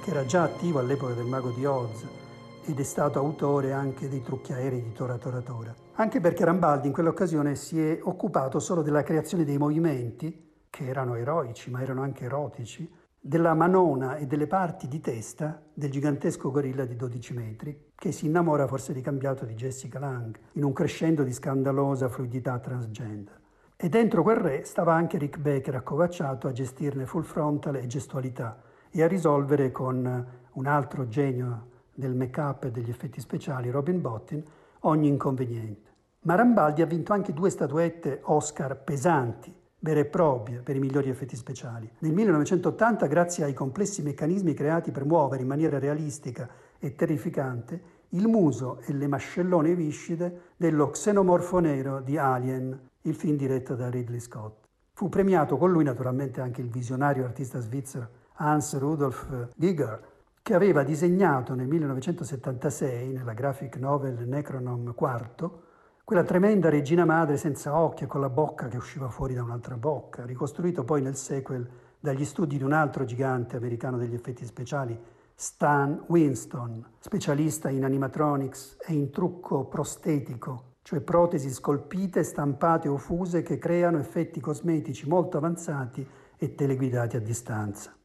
che 0.03 0.09
era 0.09 0.25
già 0.25 0.43
attivo 0.43 0.79
all'epoca 0.79 1.13
del 1.13 1.25
Mago 1.25 1.51
di 1.55 1.65
Oz 1.65 2.25
ed 2.67 2.79
è 2.79 2.83
stato 2.83 3.17
autore 3.17 3.71
anche 3.71 4.09
dei 4.09 4.21
trucchi 4.21 4.51
aerei 4.51 4.81
di 4.81 4.91
Tora 4.91 5.17
Tora 5.17 5.39
Tora. 5.39 5.73
Anche 5.93 6.19
perché 6.19 6.43
Rambaldi 6.43 6.87
in 6.87 6.93
quell'occasione 6.93 7.55
si 7.55 7.81
è 7.81 7.99
occupato 8.01 8.59
solo 8.59 8.81
della 8.81 9.03
creazione 9.03 9.45
dei 9.45 9.57
movimenti, 9.57 10.65
che 10.69 10.85
erano 10.85 11.15
eroici 11.15 11.71
ma 11.71 11.81
erano 11.81 12.01
anche 12.01 12.25
erotici, 12.25 12.91
della 13.17 13.53
manona 13.53 14.17
e 14.17 14.27
delle 14.27 14.47
parti 14.47 14.89
di 14.89 14.99
testa 14.99 15.61
del 15.73 15.89
gigantesco 15.89 16.51
gorilla 16.51 16.83
di 16.83 16.97
12 16.97 17.33
metri, 17.33 17.91
che 17.95 18.11
si 18.11 18.25
innamora 18.25 18.67
forse 18.67 18.91
di 18.91 19.01
cambiato 19.01 19.45
di 19.45 19.53
Jessica 19.53 19.99
Lang, 19.99 20.37
in 20.53 20.65
un 20.65 20.73
crescendo 20.73 21.23
di 21.23 21.31
scandalosa 21.31 22.09
fluidità 22.09 22.59
transgender. 22.59 23.39
E 23.77 23.87
dentro 23.87 24.23
quel 24.23 24.37
re 24.37 24.63
stava 24.65 24.93
anche 24.93 25.17
Rick 25.17 25.39
Baker 25.39 25.75
accovacciato 25.75 26.47
a 26.47 26.51
gestirne 26.51 27.05
full 27.05 27.23
frontal 27.23 27.75
e 27.77 27.87
gestualità 27.87 28.61
e 28.89 29.03
a 29.03 29.07
risolvere 29.07 29.71
con 29.71 30.27
un 30.51 30.65
altro 30.65 31.07
genio 31.07 31.66
del 31.97 32.13
make-up 32.13 32.65
e 32.65 32.71
degli 32.71 32.91
effetti 32.91 33.19
speciali, 33.19 33.71
Robin 33.71 33.99
Bottin, 33.99 34.43
ogni 34.81 35.07
inconveniente. 35.07 35.89
Ma 36.21 36.35
Rambaldi 36.35 36.83
ha 36.83 36.85
vinto 36.85 37.13
anche 37.13 37.33
due 37.33 37.49
statuette 37.49 38.19
Oscar 38.23 38.83
pesanti, 38.83 39.51
vere 39.79 40.01
e 40.01 40.05
proprie, 40.05 40.59
per 40.59 40.75
i 40.75 40.79
migliori 40.79 41.09
effetti 41.09 41.35
speciali. 41.35 41.89
Nel 41.99 42.13
1980, 42.13 43.07
grazie 43.07 43.45
ai 43.45 43.53
complessi 43.53 44.03
meccanismi 44.03 44.53
creati 44.53 44.91
per 44.91 45.05
muovere 45.05 45.41
in 45.41 45.47
maniera 45.47 45.79
realistica 45.79 46.47
e 46.77 46.93
terrificante 46.93 47.95
il 48.09 48.27
muso 48.27 48.79
e 48.85 48.93
le 48.93 49.07
mascellone 49.07 49.73
viscide 49.73 50.53
dello 50.55 50.89
xenomorfo 50.91 51.59
nero 51.59 51.99
di 52.01 52.17
Alien, 52.17 52.79
il 53.01 53.15
film 53.15 53.35
diretto 53.35 53.75
da 53.75 53.89
Ridley 53.89 54.19
Scott. 54.19 54.65
Fu 54.93 55.09
premiato 55.09 55.57
con 55.57 55.71
lui 55.71 55.83
naturalmente 55.83 56.41
anche 56.41 56.61
il 56.61 56.69
visionario 56.69 57.25
artista 57.25 57.59
svizzero 57.59 58.09
Hans 58.35 58.77
Rudolf 58.77 59.49
Giger, 59.55 59.99
che 60.47 60.53
aveva 60.53 60.83
disegnato 60.83 61.55
nel 61.55 61.67
1976 61.67 63.11
nella 63.11 63.33
graphic 63.33 63.75
novel 63.75 64.25
Necronom 64.25 64.95
IV 64.97 65.51
quella 66.05 66.23
tremenda 66.23 66.69
regina 66.69 67.03
madre 67.03 67.35
senza 67.35 67.75
occhi 67.77 68.05
e 68.05 68.07
con 68.07 68.21
la 68.21 68.29
bocca 68.29 68.69
che 68.69 68.77
usciva 68.77 69.09
fuori 69.09 69.33
da 69.33 69.43
un'altra 69.43 69.75
bocca, 69.75 70.23
ricostruito 70.23 70.85
poi 70.85 71.01
nel 71.01 71.17
sequel 71.17 71.69
dagli 71.99 72.23
studi 72.23 72.55
di 72.55 72.63
un 72.63 72.71
altro 72.71 73.03
gigante 73.03 73.57
americano 73.57 73.97
degli 73.97 74.13
effetti 74.13 74.45
speciali, 74.45 74.97
Stan 75.35 76.05
Winston, 76.07 76.91
specialista 76.99 77.69
in 77.69 77.83
animatronics 77.83 78.77
e 78.87 78.93
in 78.93 79.09
trucco 79.09 79.65
prostetico, 79.65 80.75
cioè 80.81 81.01
protesi 81.01 81.49
scolpite, 81.49 82.23
stampate 82.23 82.87
o 82.87 82.95
fuse 82.95 83.41
che 83.43 83.57
creano 83.57 83.99
effetti 83.99 84.39
cosmetici 84.39 85.09
molto 85.09 85.35
avanzati 85.35 86.07
e 86.37 86.55
teleguidati 86.55 87.17
a 87.17 87.19
distanza. 87.19 87.96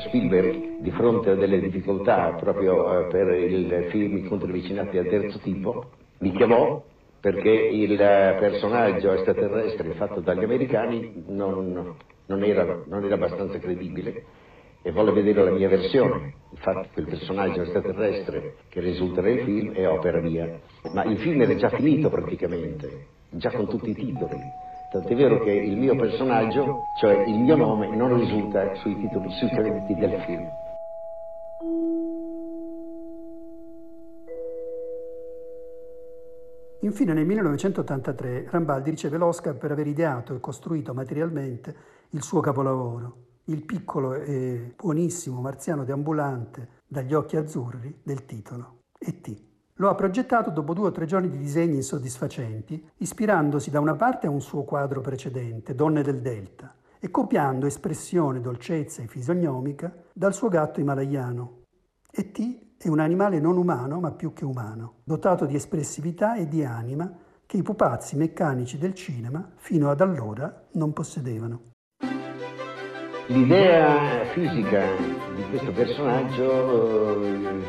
Spielberg, 0.00 0.80
di 0.80 0.90
fronte 0.90 1.30
a 1.30 1.34
delle 1.34 1.60
difficoltà 1.60 2.34
proprio 2.38 3.00
eh, 3.00 3.10
per 3.10 3.28
il 3.28 3.86
film 3.90 4.16
Incontri 4.18 4.52
vicinati 4.52 4.98
al 4.98 5.06
terzo 5.06 5.38
tipo, 5.38 5.84
mi 6.18 6.32
chiamò 6.32 6.82
perché 7.20 7.50
il 7.50 7.96
personaggio 7.96 9.12
extraterrestre 9.12 9.94
fatto 9.94 10.20
dagli 10.20 10.44
americani 10.44 11.24
non, 11.28 11.96
non, 12.26 12.44
era, 12.44 12.82
non 12.86 13.04
era 13.04 13.14
abbastanza 13.14 13.58
credibile 13.58 14.24
e 14.82 14.92
volle 14.92 15.12
vedere 15.12 15.42
la 15.42 15.50
mia 15.50 15.68
versione. 15.70 16.34
Infatti 16.50 16.88
quel 16.92 17.06
personaggio 17.06 17.62
extraterrestre 17.62 18.56
che 18.68 18.80
risulta 18.80 19.22
nel 19.22 19.40
film 19.40 19.72
è 19.72 19.88
opera 19.88 20.20
mia. 20.20 20.60
Ma 20.92 21.04
il 21.04 21.18
film 21.18 21.40
era 21.40 21.56
già 21.56 21.70
finito 21.70 22.10
praticamente, 22.10 23.06
già 23.30 23.50
con 23.50 23.66
tutti 23.68 23.88
i 23.88 23.94
titoli. 23.94 24.36
Tant'è 24.94 25.16
vero 25.16 25.40
che 25.40 25.50
il 25.50 25.76
mio 25.76 25.96
personaggio, 25.96 26.84
cioè 27.00 27.24
il 27.26 27.40
mio 27.40 27.56
nome, 27.56 27.88
non 27.96 28.16
risulta 28.16 28.76
sui 28.76 28.96
titoli, 28.96 29.28
sui 29.32 29.48
crediti 29.48 29.92
del 29.96 30.20
film. 30.20 30.48
Infine 36.78 37.12
nel 37.12 37.26
1983 37.26 38.46
Rambaldi 38.48 38.90
riceve 38.90 39.18
l'Oscar 39.18 39.56
per 39.56 39.72
aver 39.72 39.88
ideato 39.88 40.32
e 40.36 40.38
costruito 40.38 40.94
materialmente 40.94 41.74
il 42.10 42.22
suo 42.22 42.38
capolavoro, 42.38 43.16
il 43.46 43.64
piccolo 43.64 44.14
e 44.14 44.74
buonissimo 44.76 45.40
marziano 45.40 45.82
deambulante 45.82 46.68
dagli 46.86 47.14
occhi 47.14 47.36
azzurri 47.36 47.98
del 48.04 48.24
titolo, 48.26 48.82
E.T. 48.96 49.53
Lo 49.78 49.88
ha 49.88 49.96
progettato 49.96 50.50
dopo 50.50 50.72
due 50.72 50.86
o 50.86 50.92
tre 50.92 51.04
giorni 51.04 51.28
di 51.28 51.36
disegni 51.36 51.74
insoddisfacenti, 51.76 52.90
ispirandosi 52.98 53.70
da 53.70 53.80
una 53.80 53.96
parte 53.96 54.28
a 54.28 54.30
un 54.30 54.40
suo 54.40 54.62
quadro 54.62 55.00
precedente, 55.00 55.74
Donne 55.74 56.02
del 56.02 56.20
Delta, 56.20 56.76
e 57.00 57.10
copiando 57.10 57.66
espressione, 57.66 58.40
dolcezza 58.40 59.02
e 59.02 59.08
fisiognomica 59.08 59.92
dal 60.12 60.32
suo 60.32 60.48
gatto 60.48 60.78
himalayano. 60.78 61.62
E.T. 62.08 62.76
è 62.78 62.86
un 62.86 63.00
animale 63.00 63.40
non 63.40 63.56
umano, 63.56 63.98
ma 63.98 64.12
più 64.12 64.32
che 64.32 64.44
umano, 64.44 65.00
dotato 65.02 65.44
di 65.44 65.56
espressività 65.56 66.36
e 66.36 66.46
di 66.46 66.64
anima 66.64 67.12
che 67.44 67.56
i 67.56 67.62
pupazzi 67.62 68.14
meccanici 68.14 68.78
del 68.78 68.94
cinema 68.94 69.54
fino 69.56 69.90
ad 69.90 70.00
allora 70.00 70.66
non 70.74 70.92
possedevano. 70.92 71.72
L'idea 73.26 74.24
fisica 74.26 74.84
di 75.34 75.42
questo 75.50 75.72
personaggio 75.72 77.22
eh, 77.24 77.62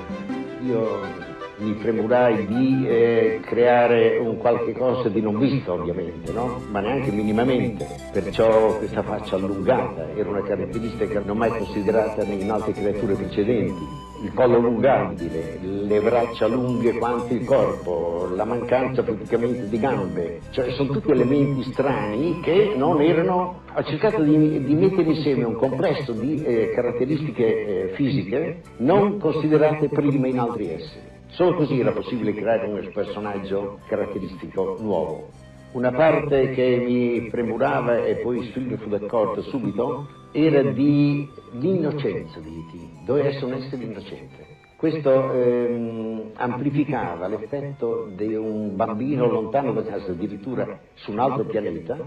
io 0.62 1.34
mi 1.58 1.74
premurai 1.74 2.46
di 2.46 2.86
eh, 2.88 3.40
creare 3.44 4.18
un 4.18 4.38
qualche 4.38 4.74
cosa 4.74 5.08
di 5.10 5.22
non 5.22 5.40
visto 5.40 5.74
ovviamente, 5.74 6.32
no? 6.32 6.62
ma 6.70 6.82
neanche 6.82 7.12
minimamente, 7.12 7.88
perciò 8.12 8.78
questa 8.78 9.04
faccia 9.04 9.36
allungata 9.36 10.10
era 10.16 10.30
una 10.30 10.42
caratteristica 10.42 11.22
non 11.24 11.38
mai 11.38 11.50
considerata 11.50 12.24
in 12.24 12.52
altre 12.52 12.74
creature 12.74 13.14
precedenti, 13.14 13.84
il 14.22 14.34
collo 14.34 14.58
allungabile, 14.58 15.60
le 15.62 16.02
braccia 16.02 16.48
lunghe 16.48 16.94
quanto 16.94 17.34
il 17.34 17.46
corpo, 17.46 18.30
la 18.36 18.46
mancanza 18.46 19.04
praticamente 19.04 19.70
di 19.70 19.80
gambe, 19.80 20.40
cioè 20.52 20.72
sono 20.72 20.92
tutti 20.92 21.12
elementi 21.12 21.64
strani 21.72 22.42
che 22.42 22.74
non 22.76 23.02
erano, 23.02 23.62
ho 23.74 23.84
cercato 23.84 24.22
di, 24.22 24.64
di 24.64 24.74
mettere 24.74 25.10
insieme 25.10 25.44
un 25.44 25.56
complesso 25.56 26.12
di 26.12 26.44
eh, 26.44 26.72
caratteristiche 26.74 27.46
eh, 27.46 27.94
fisiche 27.96 28.62
non 28.78 29.20
considerate 29.20 29.88
prima 29.90 30.28
in 30.28 30.40
altri 30.40 30.70
esseri. 30.72 31.15
Solo 31.36 31.56
così 31.56 31.78
era 31.78 31.92
possibile 31.92 32.34
creare 32.34 32.66
un 32.66 32.92
personaggio 32.94 33.80
caratteristico 33.88 34.78
nuovo. 34.80 35.32
Una 35.74 35.92
parte 35.92 36.52
che 36.52 36.82
mi 36.82 37.28
premurava 37.30 38.06
e 38.06 38.16
poi 38.22 38.50
Silvio 38.54 38.78
fu 38.78 38.88
d'accordo 38.88 39.42
subito 39.42 40.08
era 40.32 40.62
di 40.62 41.30
l'innocenza 41.52 42.40
di 42.40 42.50
E.T., 42.50 43.06
doveva 43.06 43.28
essere 43.28 43.46
un 43.48 43.54
essere 43.54 43.84
innocente. 43.84 44.46
Questo 44.78 45.34
ehm, 45.34 46.32
amplificava 46.36 47.28
l'effetto 47.28 48.10
di 48.16 48.34
un 48.34 48.74
bambino 48.78 49.30
lontano 49.30 49.74
da 49.74 49.84
casa, 49.84 50.12
addirittura 50.12 50.80
su 50.94 51.12
un 51.12 51.20
altro 51.20 51.44
pianeta, 51.44 51.98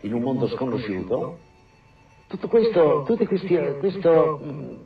in 0.00 0.14
un 0.14 0.22
mondo 0.22 0.48
sconosciuto, 0.48 1.36
tutto 2.32 2.48
questo, 2.48 3.04
tutte 3.06 3.26
queste, 3.26 3.76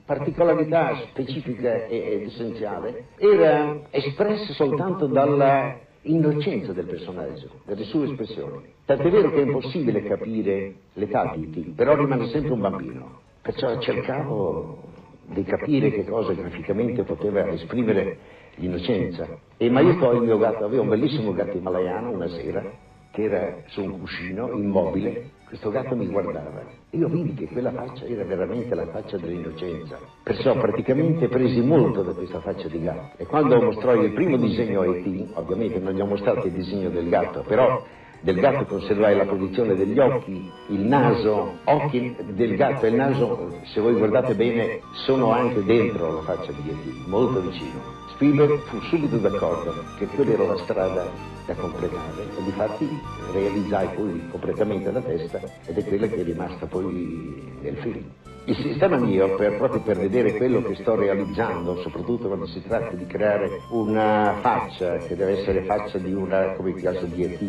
particolarità 0.05 0.97
specifica 1.11 1.87
ed 1.87 2.23
essenziale 2.23 3.05
era 3.17 3.83
espressa 3.91 4.53
soltanto 4.55 5.07
dalla 5.07 5.79
innocenza 6.03 6.73
del 6.73 6.87
personaggio, 6.87 7.49
delle 7.65 7.85
sue 7.85 8.11
espressioni. 8.11 8.65
Tant'è 8.85 9.09
vero 9.11 9.31
che 9.31 9.43
è 9.43 9.45
impossibile 9.45 10.03
capire 10.03 10.75
l'età 10.95 11.35
di 11.37 11.51
T, 11.51 11.75
però 11.77 11.95
rimane 11.95 12.27
sempre 12.29 12.53
un 12.53 12.61
bambino. 12.61 13.21
Perciò 13.43 13.79
cercavo 13.79 14.83
di 15.27 15.45
capire 15.45 15.93
che 15.93 16.05
cosa 16.05 16.33
graficamente 16.33 17.05
poteva 17.05 17.47
esprimere 17.51 18.19
l'innocenza. 18.57 19.39
E 19.57 19.71
ma 19.71 19.81
io 19.81 19.97
poi 19.99 20.17
il 20.17 20.23
mio 20.23 20.39
gatto, 20.39 20.65
aveva 20.65 20.83
un 20.83 20.89
bellissimo 20.89 21.33
gatto 21.33 21.57
himalayano 21.57 22.11
una 22.11 22.29
sera, 22.29 22.65
che 23.13 23.23
era 23.23 23.57
su 23.67 23.83
un 23.83 24.01
cuscino, 24.01 24.51
immobile, 24.51 25.31
questo 25.47 25.71
gatto 25.71 25.95
mi 25.95 26.09
guardava. 26.09 26.63
Io 26.91 27.09
vidi 27.09 27.35
che 27.35 27.47
quella 27.47 27.71
faccia 27.71 28.05
era 28.05 28.25
veramente 28.25 28.75
la 28.75 28.87
faccia 28.87 29.17
dell'innocenza. 29.17 29.97
Perciò 30.23 30.55
praticamente 30.55 31.29
presi 31.29 31.61
molto 31.61 32.03
da 32.03 32.13
questa 32.13 32.41
faccia 32.41 32.67
di 32.67 32.83
gatto. 32.83 33.17
E 33.17 33.27
quando 33.27 33.63
mostrò 33.63 33.95
il 33.95 34.13
primo 34.13 34.37
disegno 34.37 34.81
a 34.81 34.87
E.T., 34.87 35.31
ovviamente 35.35 35.79
non 35.79 35.95
gli 35.95 36.01
ho 36.01 36.07
mostrato 36.07 36.49
il 36.49 36.53
disegno 36.53 36.91
del 36.91 37.09
gatto, 37.09 37.45
però 37.47 37.81
del 38.21 38.41
gatto 38.41 38.65
conservai 38.65 39.17
la 39.17 39.27
posizione 39.27 39.77
degli 39.77 39.99
occhi, 40.01 40.51
il 40.69 40.81
naso, 40.81 41.59
occhi 41.63 42.17
del 42.33 42.57
gatto 42.57 42.87
e 42.87 42.89
il 42.89 42.97
naso, 42.97 43.61
se 43.67 43.81
voi 43.81 43.95
guardate 43.95 44.35
bene, 44.35 44.81
sono 45.05 45.31
anche 45.31 45.63
dentro 45.63 46.13
la 46.13 46.23
faccia 46.23 46.51
di 46.51 46.71
E.T., 46.71 47.07
molto 47.07 47.41
vicino. 47.41 48.06
Spielberg 48.17 48.61
fu 48.61 48.81
subito 48.81 49.19
d'accordo 49.19 49.75
che 49.99 50.07
quella 50.07 50.33
era 50.33 50.47
la 50.47 50.57
strada 50.63 51.07
da 51.45 51.55
completare 51.55 52.23
e 52.23 52.43
difatti 52.45 52.89
realizzai 53.31 53.89
poi 53.95 54.27
completamente 54.31 54.91
la 54.91 55.03
testa 55.03 55.39
ed 55.67 55.77
è 55.77 55.85
quella 55.85 56.07
che 56.07 56.17
è 56.17 56.23
rimasta 56.23 56.65
poi 56.65 57.59
nel 57.61 57.77
film. 57.77 58.05
Il 58.47 58.57
sistema 58.57 58.97
mio, 58.97 59.35
per, 59.35 59.59
proprio 59.59 59.83
per 59.83 59.99
vedere 59.99 60.35
quello 60.35 60.63
che 60.63 60.77
sto 60.77 60.95
realizzando, 60.95 61.83
soprattutto 61.83 62.29
quando 62.29 62.47
si 62.47 62.63
tratta 62.63 62.95
di 62.97 63.07
creare 63.07 63.61
una 63.69 64.39
faccia 64.41 64.97
che 64.97 65.15
deve 65.15 65.41
essere 65.41 65.65
faccia 65.65 65.99
di 65.99 66.15
una, 66.15 66.53
come 66.53 66.71
il 66.71 66.81
caso 66.81 67.05
di 67.05 67.23
E.T., 67.23 67.45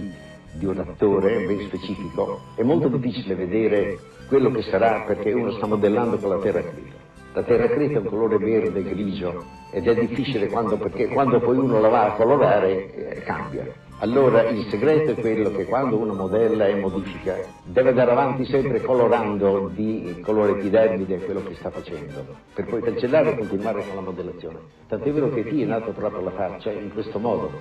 di 0.52 0.66
un 0.66 0.80
attore 0.80 1.46
ben 1.46 1.62
specifico, 1.62 2.42
è 2.56 2.64
molto 2.64 2.90
difficile 2.90 3.36
vedere 3.36 3.98
quello 4.28 4.52
che 4.52 4.64
sarà 4.64 5.04
perché 5.08 5.32
uno 5.32 5.52
sta 5.52 5.66
modellando 5.66 6.18
con 6.18 6.30
la 6.30 6.40
terra 6.40 6.60
creta. 6.60 7.07
La 7.38 7.44
terra 7.44 7.68
creta 7.68 8.00
è 8.00 8.02
un 8.02 8.06
colore 8.06 8.40
verde 8.40 8.82
grigio 8.82 9.44
ed 9.70 9.88
è 9.88 9.94
difficile 9.94 10.48
quando, 10.48 10.76
perché 10.76 11.08
quando 11.08 11.40
poi 11.40 11.56
uno 11.58 11.80
la 11.80 11.88
va 11.88 12.06
a 12.06 12.12
colorare 12.14 12.96
eh, 12.96 13.22
cambia. 13.22 13.64
Allora 14.00 14.50
il 14.50 14.66
segreto 14.72 15.12
è 15.12 15.16
quello 15.16 15.52
che 15.52 15.66
quando 15.66 15.98
uno 15.98 16.16
modella 16.16 16.66
e 16.66 16.74
modifica 16.80 17.36
deve 17.64 17.90
andare 17.90 18.10
avanti 18.10 18.44
sempre 18.46 18.82
colorando 18.82 19.70
di 19.72 20.20
colore 20.24 20.54
epidermide 20.54 21.20
quello 21.20 21.44
che 21.44 21.54
sta 21.54 21.70
facendo, 21.70 22.26
per 22.56 22.66
poi 22.66 22.82
cancellare 22.82 23.34
e 23.34 23.38
continuare 23.38 23.84
con 23.86 23.96
la 23.98 24.02
modellazione. 24.02 24.58
Tant'è 24.88 25.12
vero 25.12 25.30
che 25.30 25.44
qui 25.44 25.62
è 25.62 25.66
nato 25.66 25.92
proprio 25.92 26.24
la 26.24 26.32
faccia 26.32 26.72
in 26.72 26.92
questo 26.92 27.20
modo. 27.20 27.52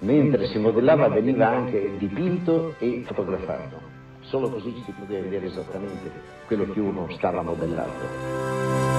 Mentre 0.00 0.48
si 0.48 0.58
modellava 0.58 1.06
veniva 1.06 1.46
anche 1.46 1.92
dipinto 1.98 2.74
e 2.80 3.04
fotografato. 3.06 3.98
Solo 4.22 4.50
così 4.50 4.74
si 4.84 4.92
poteva 4.98 5.22
vedere 5.22 5.46
esattamente 5.46 6.10
quello 6.46 6.68
che 6.72 6.80
uno 6.80 7.06
stava 7.10 7.42
modellando. 7.42 8.89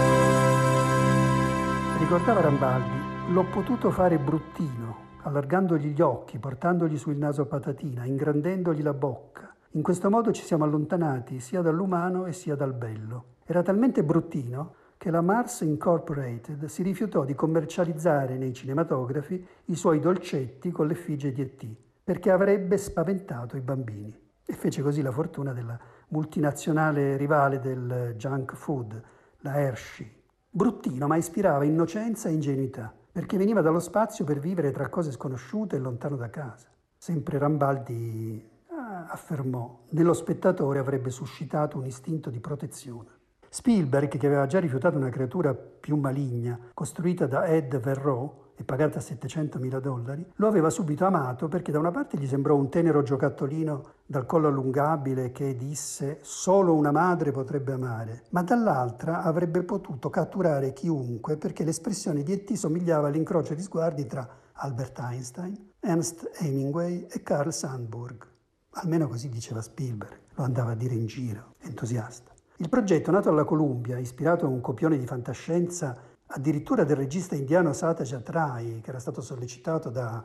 Ricordava 2.02 2.42
Rambaldi, 2.42 3.32
l'ho 3.32 3.46
potuto 3.46 3.92
fare 3.92 4.18
bruttino 4.18 5.20
allargandogli 5.22 5.94
gli 5.94 6.02
occhi, 6.02 6.40
portandogli 6.40 6.98
sul 6.98 7.16
naso 7.16 7.46
patatina, 7.46 8.06
ingrandendogli 8.06 8.82
la 8.82 8.96
bocca. 8.96 9.56
In 9.74 9.84
questo 9.84 10.10
modo 10.10 10.32
ci 10.32 10.44
siamo 10.44 10.64
allontanati 10.64 11.40
sia 11.40 11.62
dall'umano 11.62 12.26
e 12.26 12.34
sia 12.34 12.56
dal 12.56 12.74
bello. 12.74 13.36
Era 13.46 13.62
talmente 13.62 14.04
bruttino 14.04 14.74
che 14.98 15.12
la 15.12 15.22
Mars 15.22 15.62
Incorporated 15.62 16.66
si 16.66 16.82
rifiutò 16.82 17.24
di 17.24 17.36
commercializzare 17.36 18.36
nei 18.36 18.52
cinematografi 18.52 19.48
i 19.66 19.76
suoi 19.76 20.00
dolcetti 20.00 20.72
con 20.72 20.88
l'effigie 20.88 21.32
di 21.32 21.42
E.T., 21.42 21.68
perché 22.04 22.32
avrebbe 22.32 22.78
spaventato 22.78 23.58
i 23.58 23.62
bambini. 23.62 24.20
E 24.44 24.54
fece 24.54 24.82
così 24.82 25.04
la 25.04 25.12
fortuna 25.12 25.54
della 25.54 25.80
multinazionale 26.10 27.16
rivale 27.16 27.60
del 27.60 28.16
junk 28.18 28.56
food, 28.56 29.02
la 29.42 29.56
Hershey. 29.62 30.20
Bruttino, 30.54 31.08
ma 31.08 31.16
ispirava 31.16 31.64
innocenza 31.64 32.28
e 32.28 32.34
ingenuità 32.34 32.94
perché 33.12 33.38
veniva 33.38 33.62
dallo 33.62 33.80
spazio 33.80 34.26
per 34.26 34.40
vivere 34.40 34.72
tra 34.72 34.90
cose 34.90 35.12
sconosciute 35.12 35.78
e 35.78 35.80
lontano 35.80 36.18
da 36.18 36.30
casa. 36.30 36.68
Sempre 36.98 37.38
Rambaldi 37.38 38.50
ah, 38.68 39.08
affermò, 39.08 39.84
nello 39.90 40.14
spettatore 40.14 40.80
avrebbe 40.80 41.10
suscitato 41.10 41.78
un 41.78 41.86
istinto 41.86 42.30
di 42.30 42.40
protezione. 42.40 43.20
Spielberg, 43.50 44.18
che 44.18 44.28
aveva 44.28 44.46
già 44.46 44.60
rifiutato 44.60 44.98
una 44.98 45.10
creatura 45.10 45.54
più 45.54 45.98
maligna, 45.98 46.58
costruita 46.74 47.28
da 47.28 47.46
Ed 47.46 47.78
Verreau, 47.80 48.42
e 48.62 48.64
pagata 48.64 49.00
700 49.00 49.58
mila 49.58 49.80
dollari, 49.80 50.24
lo 50.36 50.48
aveva 50.48 50.70
subito 50.70 51.04
amato 51.06 51.48
perché 51.48 51.72
da 51.72 51.80
una 51.80 51.90
parte 51.90 52.18
gli 52.18 52.28
sembrò 52.28 52.56
un 52.56 52.70
tenero 52.70 53.02
giocattolino 53.02 53.94
dal 54.12 54.26
collo 54.26 54.50
allungabile 54.50 55.32
che 55.32 55.56
disse 55.56 56.19
solo 56.21 56.76
una 56.76 56.91
madre 56.91 57.32
potrebbe 57.32 57.71
amare, 57.71 58.24
ma 58.32 58.43
dall'altra 58.43 59.21
avrebbe 59.24 59.63
potuto 59.63 60.10
catturare 60.10 60.74
chiunque 60.74 61.38
perché 61.38 61.63
l'espressione 61.63 62.21
di 62.21 62.34
E.T. 62.34 62.52
somigliava 62.56 63.08
all'incrocio 63.08 63.54
di 63.54 63.62
sguardi 63.62 64.06
tra 64.06 64.28
Albert 64.52 65.00
Einstein, 65.00 65.71
Ernst 65.80 66.30
Hemingway 66.39 67.08
e 67.10 67.24
Carl 67.24 67.54
Sandburg. 67.54 68.28
Almeno 68.71 69.08
così 69.08 69.30
diceva 69.30 69.62
Spielberg, 69.62 70.19
lo 70.36 70.43
andava 70.43 70.71
a 70.71 70.76
dire 70.76 70.93
in 70.93 71.06
giro, 71.06 71.56
entusiasta. 71.60 72.34
Il 72.58 72.67
progetto, 72.67 73.12
nato 73.12 73.30
alla 73.30 73.45
Columbia, 73.45 73.97
ispirato 73.97 74.45
a 74.45 74.50
un 74.50 74.60
copione 74.60 74.97
di 74.97 75.06
fantascienza 75.06 75.97
addirittura 76.26 76.84
del 76.84 76.97
regista 76.97 77.36
indiano 77.36 77.71
Satyajit 77.71 78.28
Rai, 78.28 78.82
che 78.82 78.89
era 78.89 79.00
stato 79.00 79.21
sollecitato 79.21 79.89
da 79.89 80.21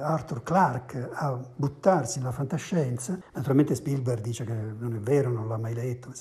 Arthur 0.00 0.42
Clarke 0.42 1.08
a 1.12 1.38
buttarsi 1.56 2.18
nella 2.18 2.32
fantascienza. 2.32 3.18
Naturalmente 3.34 3.74
Spielberg 3.74 4.20
dice 4.20 4.44
che 4.44 4.52
non 4.52 4.94
è 4.94 5.00
vero, 5.00 5.30
non 5.30 5.48
l'ha 5.48 5.58
mai 5.58 5.74
letto, 5.74 6.12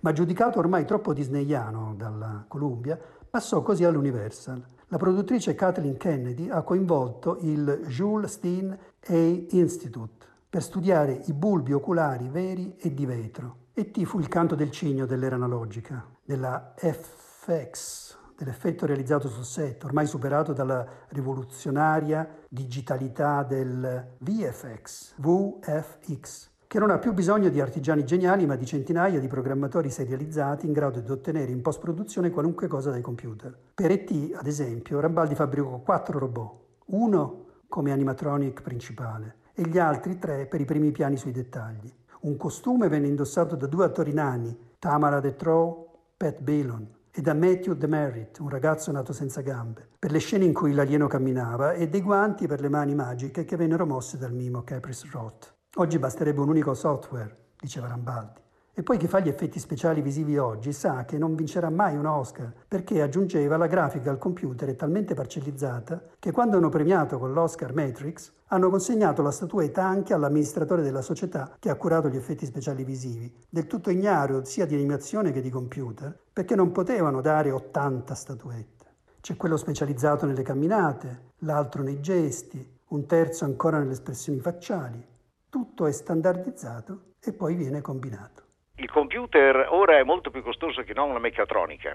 ma 0.00 0.12
giudicato 0.12 0.58
ormai 0.58 0.84
troppo 0.84 1.12
disneyano 1.12 1.94
dalla 1.96 2.44
Columbia, 2.48 2.98
passò 3.30 3.62
così 3.62 3.84
all'Universal. 3.84 4.62
La 4.88 4.96
produttrice 4.96 5.54
Kathleen 5.54 5.96
Kennedy 5.96 6.50
ha 6.50 6.62
coinvolto 6.62 7.38
il 7.42 7.84
Jules 7.86 8.32
Steen 8.32 8.76
A. 9.06 9.14
Institute 9.50 10.26
per 10.50 10.62
studiare 10.64 11.22
i 11.26 11.32
bulbi 11.32 11.72
oculari 11.72 12.28
veri 12.28 12.74
e 12.76 12.92
di 12.92 13.06
vetro. 13.06 13.68
E 13.72 13.92
T 13.92 14.02
fu 14.04 14.18
il 14.18 14.26
canto 14.26 14.56
del 14.56 14.72
cigno 14.72 15.06
dell'era 15.06 15.36
analogica, 15.36 16.04
della 16.24 16.74
FX, 16.76 18.18
dell'effetto 18.40 18.86
realizzato 18.86 19.28
sul 19.28 19.44
set, 19.44 19.84
ormai 19.84 20.06
superato 20.06 20.54
dalla 20.54 20.86
rivoluzionaria 21.08 22.26
digitalità 22.48 23.42
del 23.42 24.16
VFX, 24.18 25.14
VFX, 25.16 26.48
che 26.66 26.78
non 26.78 26.90
ha 26.90 26.98
più 26.98 27.12
bisogno 27.12 27.50
di 27.50 27.60
artigiani 27.60 28.04
geniali, 28.04 28.46
ma 28.46 28.56
di 28.56 28.64
centinaia 28.64 29.20
di 29.20 29.26
programmatori 29.26 29.90
serializzati 29.90 30.66
in 30.66 30.72
grado 30.72 31.00
di 31.00 31.10
ottenere 31.10 31.52
in 31.52 31.60
post-produzione 31.60 32.30
qualunque 32.30 32.66
cosa 32.66 32.90
dai 32.90 33.02
computer. 33.02 33.54
Per 33.74 33.90
ET, 33.90 34.10
ad 34.34 34.46
esempio, 34.46 35.00
Rambaldi 35.00 35.34
fabbricò 35.34 35.78
quattro 35.80 36.18
robot, 36.18 36.52
uno 36.86 37.44
come 37.68 37.92
animatronic 37.92 38.62
principale 38.62 39.36
e 39.52 39.62
gli 39.62 39.78
altri 39.78 40.18
tre 40.18 40.46
per 40.46 40.60
i 40.60 40.64
primi 40.64 40.92
piani 40.92 41.16
sui 41.16 41.32
dettagli. 41.32 41.92
Un 42.20 42.36
costume 42.36 42.88
venne 42.88 43.08
indossato 43.08 43.56
da 43.56 43.66
due 43.66 43.84
attori 43.84 44.12
nani, 44.12 44.56
Tamara 44.78 45.20
Detrow, 45.20 45.88
Pat 46.16 46.40
Billon, 46.40 46.88
e 47.12 47.20
da 47.20 47.34
Matthew 47.34 47.74
Demerit, 47.74 48.38
un 48.38 48.48
ragazzo 48.48 48.92
nato 48.92 49.12
senza 49.12 49.40
gambe, 49.40 49.88
per 49.98 50.12
le 50.12 50.18
scene 50.18 50.44
in 50.44 50.52
cui 50.52 50.72
l'alieno 50.72 51.06
camminava 51.06 51.72
e 51.72 51.88
dei 51.88 52.02
guanti 52.02 52.46
per 52.46 52.60
le 52.60 52.68
mani 52.68 52.94
magiche 52.94 53.44
che 53.44 53.56
vennero 53.56 53.86
mosse 53.86 54.16
dal 54.16 54.32
mimo 54.32 54.62
Caprice 54.62 55.08
Roth. 55.10 55.54
Oggi 55.76 55.98
basterebbe 55.98 56.40
un 56.40 56.48
unico 56.48 56.74
software, 56.74 57.36
diceva 57.60 57.88
Rambaldi. 57.88 58.40
E 58.80 58.82
poi 58.82 58.96
chi 58.96 59.08
fa 59.08 59.20
gli 59.20 59.28
effetti 59.28 59.58
speciali 59.58 60.00
visivi 60.00 60.38
oggi 60.38 60.72
sa 60.72 61.04
che 61.04 61.18
non 61.18 61.34
vincerà 61.34 61.68
mai 61.68 61.98
un 61.98 62.06
Oscar, 62.06 62.50
perché 62.66 63.02
aggiungeva 63.02 63.58
la 63.58 63.66
grafica 63.66 64.08
al 64.08 64.16
computer 64.16 64.70
è 64.70 64.74
talmente 64.74 65.12
parcellizzata 65.12 66.02
che 66.18 66.32
quando 66.32 66.56
hanno 66.56 66.70
premiato 66.70 67.18
con 67.18 67.34
l'Oscar 67.34 67.74
Matrix 67.74 68.32
hanno 68.46 68.70
consegnato 68.70 69.20
la 69.20 69.32
statuetta 69.32 69.84
anche 69.84 70.14
all'amministratore 70.14 70.80
della 70.80 71.02
società 71.02 71.56
che 71.58 71.68
ha 71.68 71.74
curato 71.74 72.08
gli 72.08 72.16
effetti 72.16 72.46
speciali 72.46 72.82
visivi, 72.82 73.30
del 73.50 73.66
tutto 73.66 73.90
ignaro 73.90 74.46
sia 74.46 74.64
di 74.64 74.76
animazione 74.76 75.30
che 75.30 75.42
di 75.42 75.50
computer, 75.50 76.18
perché 76.32 76.54
non 76.54 76.72
potevano 76.72 77.20
dare 77.20 77.50
80 77.50 78.14
statuette. 78.14 78.86
C'è 79.20 79.36
quello 79.36 79.58
specializzato 79.58 80.24
nelle 80.24 80.40
camminate, 80.40 81.32
l'altro 81.40 81.82
nei 81.82 82.00
gesti, 82.00 82.66
un 82.88 83.04
terzo 83.04 83.44
ancora 83.44 83.78
nelle 83.78 83.92
espressioni 83.92 84.40
facciali. 84.40 85.06
Tutto 85.50 85.84
è 85.84 85.92
standardizzato 85.92 87.16
e 87.20 87.34
poi 87.34 87.54
viene 87.56 87.82
combinato 87.82 88.48
il 88.80 88.90
computer 88.90 89.66
ora 89.68 89.98
è 89.98 90.02
molto 90.02 90.30
più 90.30 90.42
costoso 90.42 90.82
che 90.82 90.94
non 90.94 91.12
la 91.12 91.18
meccatronica, 91.18 91.94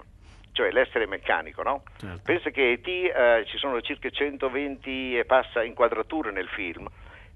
cioè 0.52 0.70
l'essere 0.70 1.06
meccanico, 1.06 1.62
no? 1.62 1.82
Certo. 1.98 2.20
Pensa 2.24 2.50
che 2.50 2.72
ET 2.72 2.86
eh, 2.86 3.44
ci 3.46 3.58
sono 3.58 3.80
circa 3.80 4.08
120 4.08 5.18
e 5.18 5.24
passa 5.24 5.64
inquadrature 5.64 6.30
nel 6.30 6.48
film 6.48 6.86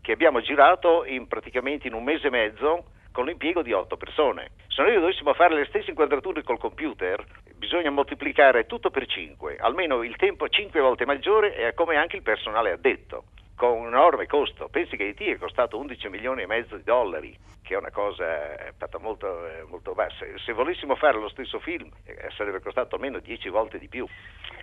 che 0.00 0.12
abbiamo 0.12 0.40
girato 0.40 1.04
in 1.04 1.26
praticamente 1.26 1.88
in 1.88 1.94
un 1.94 2.04
mese 2.04 2.28
e 2.28 2.30
mezzo 2.30 2.84
con 3.12 3.26
l'impiego 3.26 3.62
di 3.62 3.72
otto 3.72 3.96
persone. 3.96 4.50
Se 4.68 4.82
noi 4.82 4.94
dovessimo 4.94 5.34
fare 5.34 5.54
le 5.54 5.66
stesse 5.66 5.90
inquadrature 5.90 6.44
col 6.44 6.58
computer, 6.58 7.22
bisogna 7.56 7.90
moltiplicare 7.90 8.66
tutto 8.66 8.90
per 8.90 9.06
5, 9.06 9.56
almeno 9.58 10.02
il 10.04 10.14
tempo 10.16 10.48
5 10.48 10.80
volte 10.80 11.04
maggiore 11.04 11.56
e 11.56 11.74
come 11.74 11.96
anche 11.96 12.16
il 12.16 12.22
personale 12.22 12.70
addetto 12.70 13.24
con 13.60 13.76
un 13.76 13.88
enorme 13.88 14.26
costo. 14.26 14.70
Pensi 14.70 14.96
che 14.96 15.04
IT 15.04 15.20
è 15.20 15.36
costato 15.36 15.76
11 15.76 16.08
milioni 16.08 16.40
e 16.40 16.46
mezzo 16.46 16.76
di 16.76 16.82
dollari, 16.82 17.36
che 17.62 17.74
è 17.74 17.76
una 17.76 17.90
cosa 17.90 18.56
eh, 18.56 18.72
molto, 19.00 19.46
eh, 19.46 19.64
molto 19.68 19.92
bassa. 19.92 20.24
Se 20.42 20.54
volessimo 20.54 20.96
fare 20.96 21.18
lo 21.18 21.28
stesso 21.28 21.58
film 21.58 21.90
eh, 22.06 22.30
sarebbe 22.34 22.62
costato 22.62 22.94
almeno 22.94 23.18
10 23.18 23.50
volte 23.50 23.78
di 23.78 23.86
più. 23.86 24.06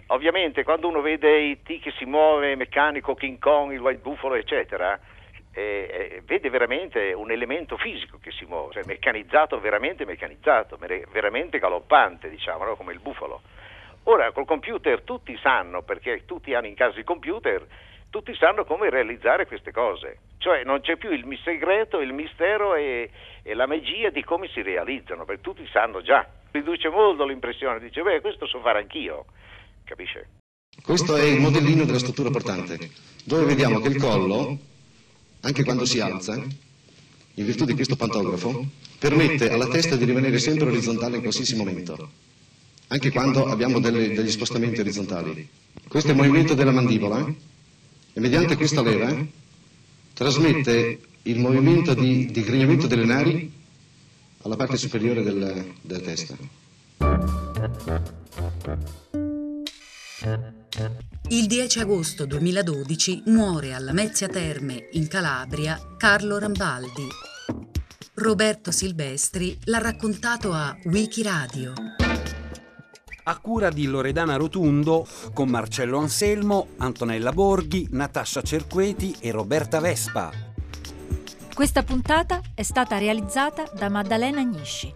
Ovviamente 0.07 0.63
quando 0.63 0.87
uno 0.87 1.01
vede 1.01 1.29
IT 1.37 1.79
che 1.79 1.91
si 1.91 2.05
muove, 2.05 2.55
meccanico, 2.55 3.13
King 3.13 3.37
Kong, 3.37 3.71
il 3.71 3.81
White 3.81 4.01
Buffalo, 4.01 4.33
eccetera, 4.33 4.99
eh, 5.53 6.23
vede 6.25 6.49
veramente 6.49 7.13
un 7.13 7.29
elemento 7.29 7.77
fisico 7.77 8.17
che 8.19 8.31
si 8.31 8.45
muove, 8.45 8.73
cioè 8.73 8.83
meccanizzato, 8.83 9.59
veramente 9.59 10.05
meccanizzato, 10.05 10.75
veramente 11.11 11.59
galoppante, 11.59 12.31
diciamo, 12.31 12.63
no? 12.63 12.75
come 12.75 12.93
il 12.93 12.99
bufalo. 12.99 13.41
Ora 14.05 14.31
col 14.31 14.45
computer 14.45 15.01
tutti 15.01 15.37
sanno, 15.37 15.83
perché 15.83 16.25
tutti 16.25 16.55
hanno 16.55 16.65
in 16.65 16.73
casa 16.75 16.97
il 16.97 17.05
computer, 17.05 17.63
tutti 18.09 18.33
sanno 18.35 18.65
come 18.65 18.89
realizzare 18.89 19.47
queste 19.47 19.71
cose, 19.71 20.19
cioè 20.37 20.63
non 20.63 20.81
c'è 20.81 20.95
più 20.95 21.11
il 21.11 21.25
segreto, 21.43 21.99
il 21.99 22.13
mistero 22.13 22.75
e, 22.75 23.09
e 23.43 23.53
la 23.53 23.67
magia 23.67 24.09
di 24.09 24.23
come 24.23 24.47
si 24.53 24.61
realizzano, 24.61 25.25
perché 25.25 25.41
tutti 25.41 25.67
sanno 25.71 26.01
già. 26.01 26.27
Riduce 26.51 26.89
molto 26.89 27.25
l'impressione, 27.25 27.79
dice 27.79 28.01
beh 28.01 28.21
questo 28.21 28.47
so 28.47 28.61
fare 28.61 28.79
anch'io, 28.79 29.25
capisce? 29.83 30.27
Questo 30.81 31.15
è 31.15 31.23
il 31.23 31.39
modellino 31.39 31.83
della 31.83 31.99
struttura 31.99 32.29
portante, 32.29 32.77
dove 33.25 33.45
vediamo 33.45 33.79
che 33.79 33.89
il 33.89 33.97
collo, 33.97 34.57
anche 35.41 35.63
quando 35.63 35.85
si 35.85 35.99
alza, 35.99 36.33
in 36.35 37.45
virtù 37.45 37.65
di 37.65 37.73
questo 37.73 37.95
pantografo, 37.95 38.65
permette 38.97 39.51
alla 39.51 39.67
testa 39.67 39.95
di 39.95 40.05
rimanere 40.05 40.39
sempre 40.39 40.69
orizzontale 40.69 41.17
in 41.17 41.21
qualsiasi 41.21 41.55
momento, 41.55 42.09
anche 42.87 43.11
quando 43.11 43.45
abbiamo 43.45 43.79
delle, 43.79 44.13
degli 44.13 44.31
spostamenti 44.31 44.79
orizzontali. 44.79 45.47
Questo 45.87 46.09
è 46.09 46.13
il 46.13 46.17
movimento 46.17 46.53
della 46.53 46.71
mandibola, 46.71 47.25
e 48.17 48.19
mediante 48.19 48.55
questa 48.55 48.81
leva 48.81 49.15
trasmette 50.13 50.99
il 51.21 51.37
movimento 51.37 51.93
di 51.93 52.25
digrignamento 52.31 52.87
delle 52.87 53.05
nari 53.05 53.53
alla 54.41 54.55
parte 54.55 54.75
superiore 54.75 55.21
del, 55.21 55.75
della 55.83 55.99
testa. 55.99 56.35
Il 61.27 61.45
10 61.45 61.79
agosto 61.79 62.25
2012 62.25 63.21
muore 63.27 63.73
alla 63.73 63.93
Mezzia 63.93 64.27
Terme, 64.27 64.87
in 64.93 65.07
Calabria, 65.07 65.79
Carlo 65.95 66.39
Rambaldi. 66.39 67.07
Roberto 68.15 68.71
Silvestri 68.71 69.55
l'ha 69.65 69.77
raccontato 69.77 70.53
a 70.53 70.75
Wikiradio 70.85 71.73
a 73.29 73.39
cura 73.39 73.69
di 73.69 73.87
Loredana 73.87 74.37
Rotundo 74.37 75.05
con 75.33 75.49
Marcello 75.49 75.97
Anselmo, 75.97 76.69
Antonella 76.77 77.33
Borghi, 77.33 77.87
Natascia 77.91 78.41
Cerqueti 78.41 79.15
e 79.19 79.31
Roberta 79.31 79.81
Vespa. 79.81 80.31
Questa 81.53 81.83
puntata 81.83 82.39
è 82.53 82.63
stata 82.63 82.97
realizzata 82.97 83.69
da 83.75 83.89
Maddalena 83.89 84.39
Agnisci. 84.39 84.93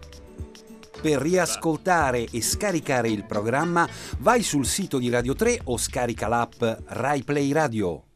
Per 1.02 1.20
riascoltare 1.20 2.26
e 2.32 2.41
scaricare 2.41 3.10
il 3.10 3.26
programma 3.26 3.88
vai 4.20 4.44
sul 4.44 4.65
sito 4.65 4.98
di 4.98 5.10
Radio 5.10 5.36
3 5.36 5.62
o 5.65 5.78
scarica 5.78 6.28
l'app 6.28 6.63
RaiPlay 6.86 7.52
Radio. 7.52 8.11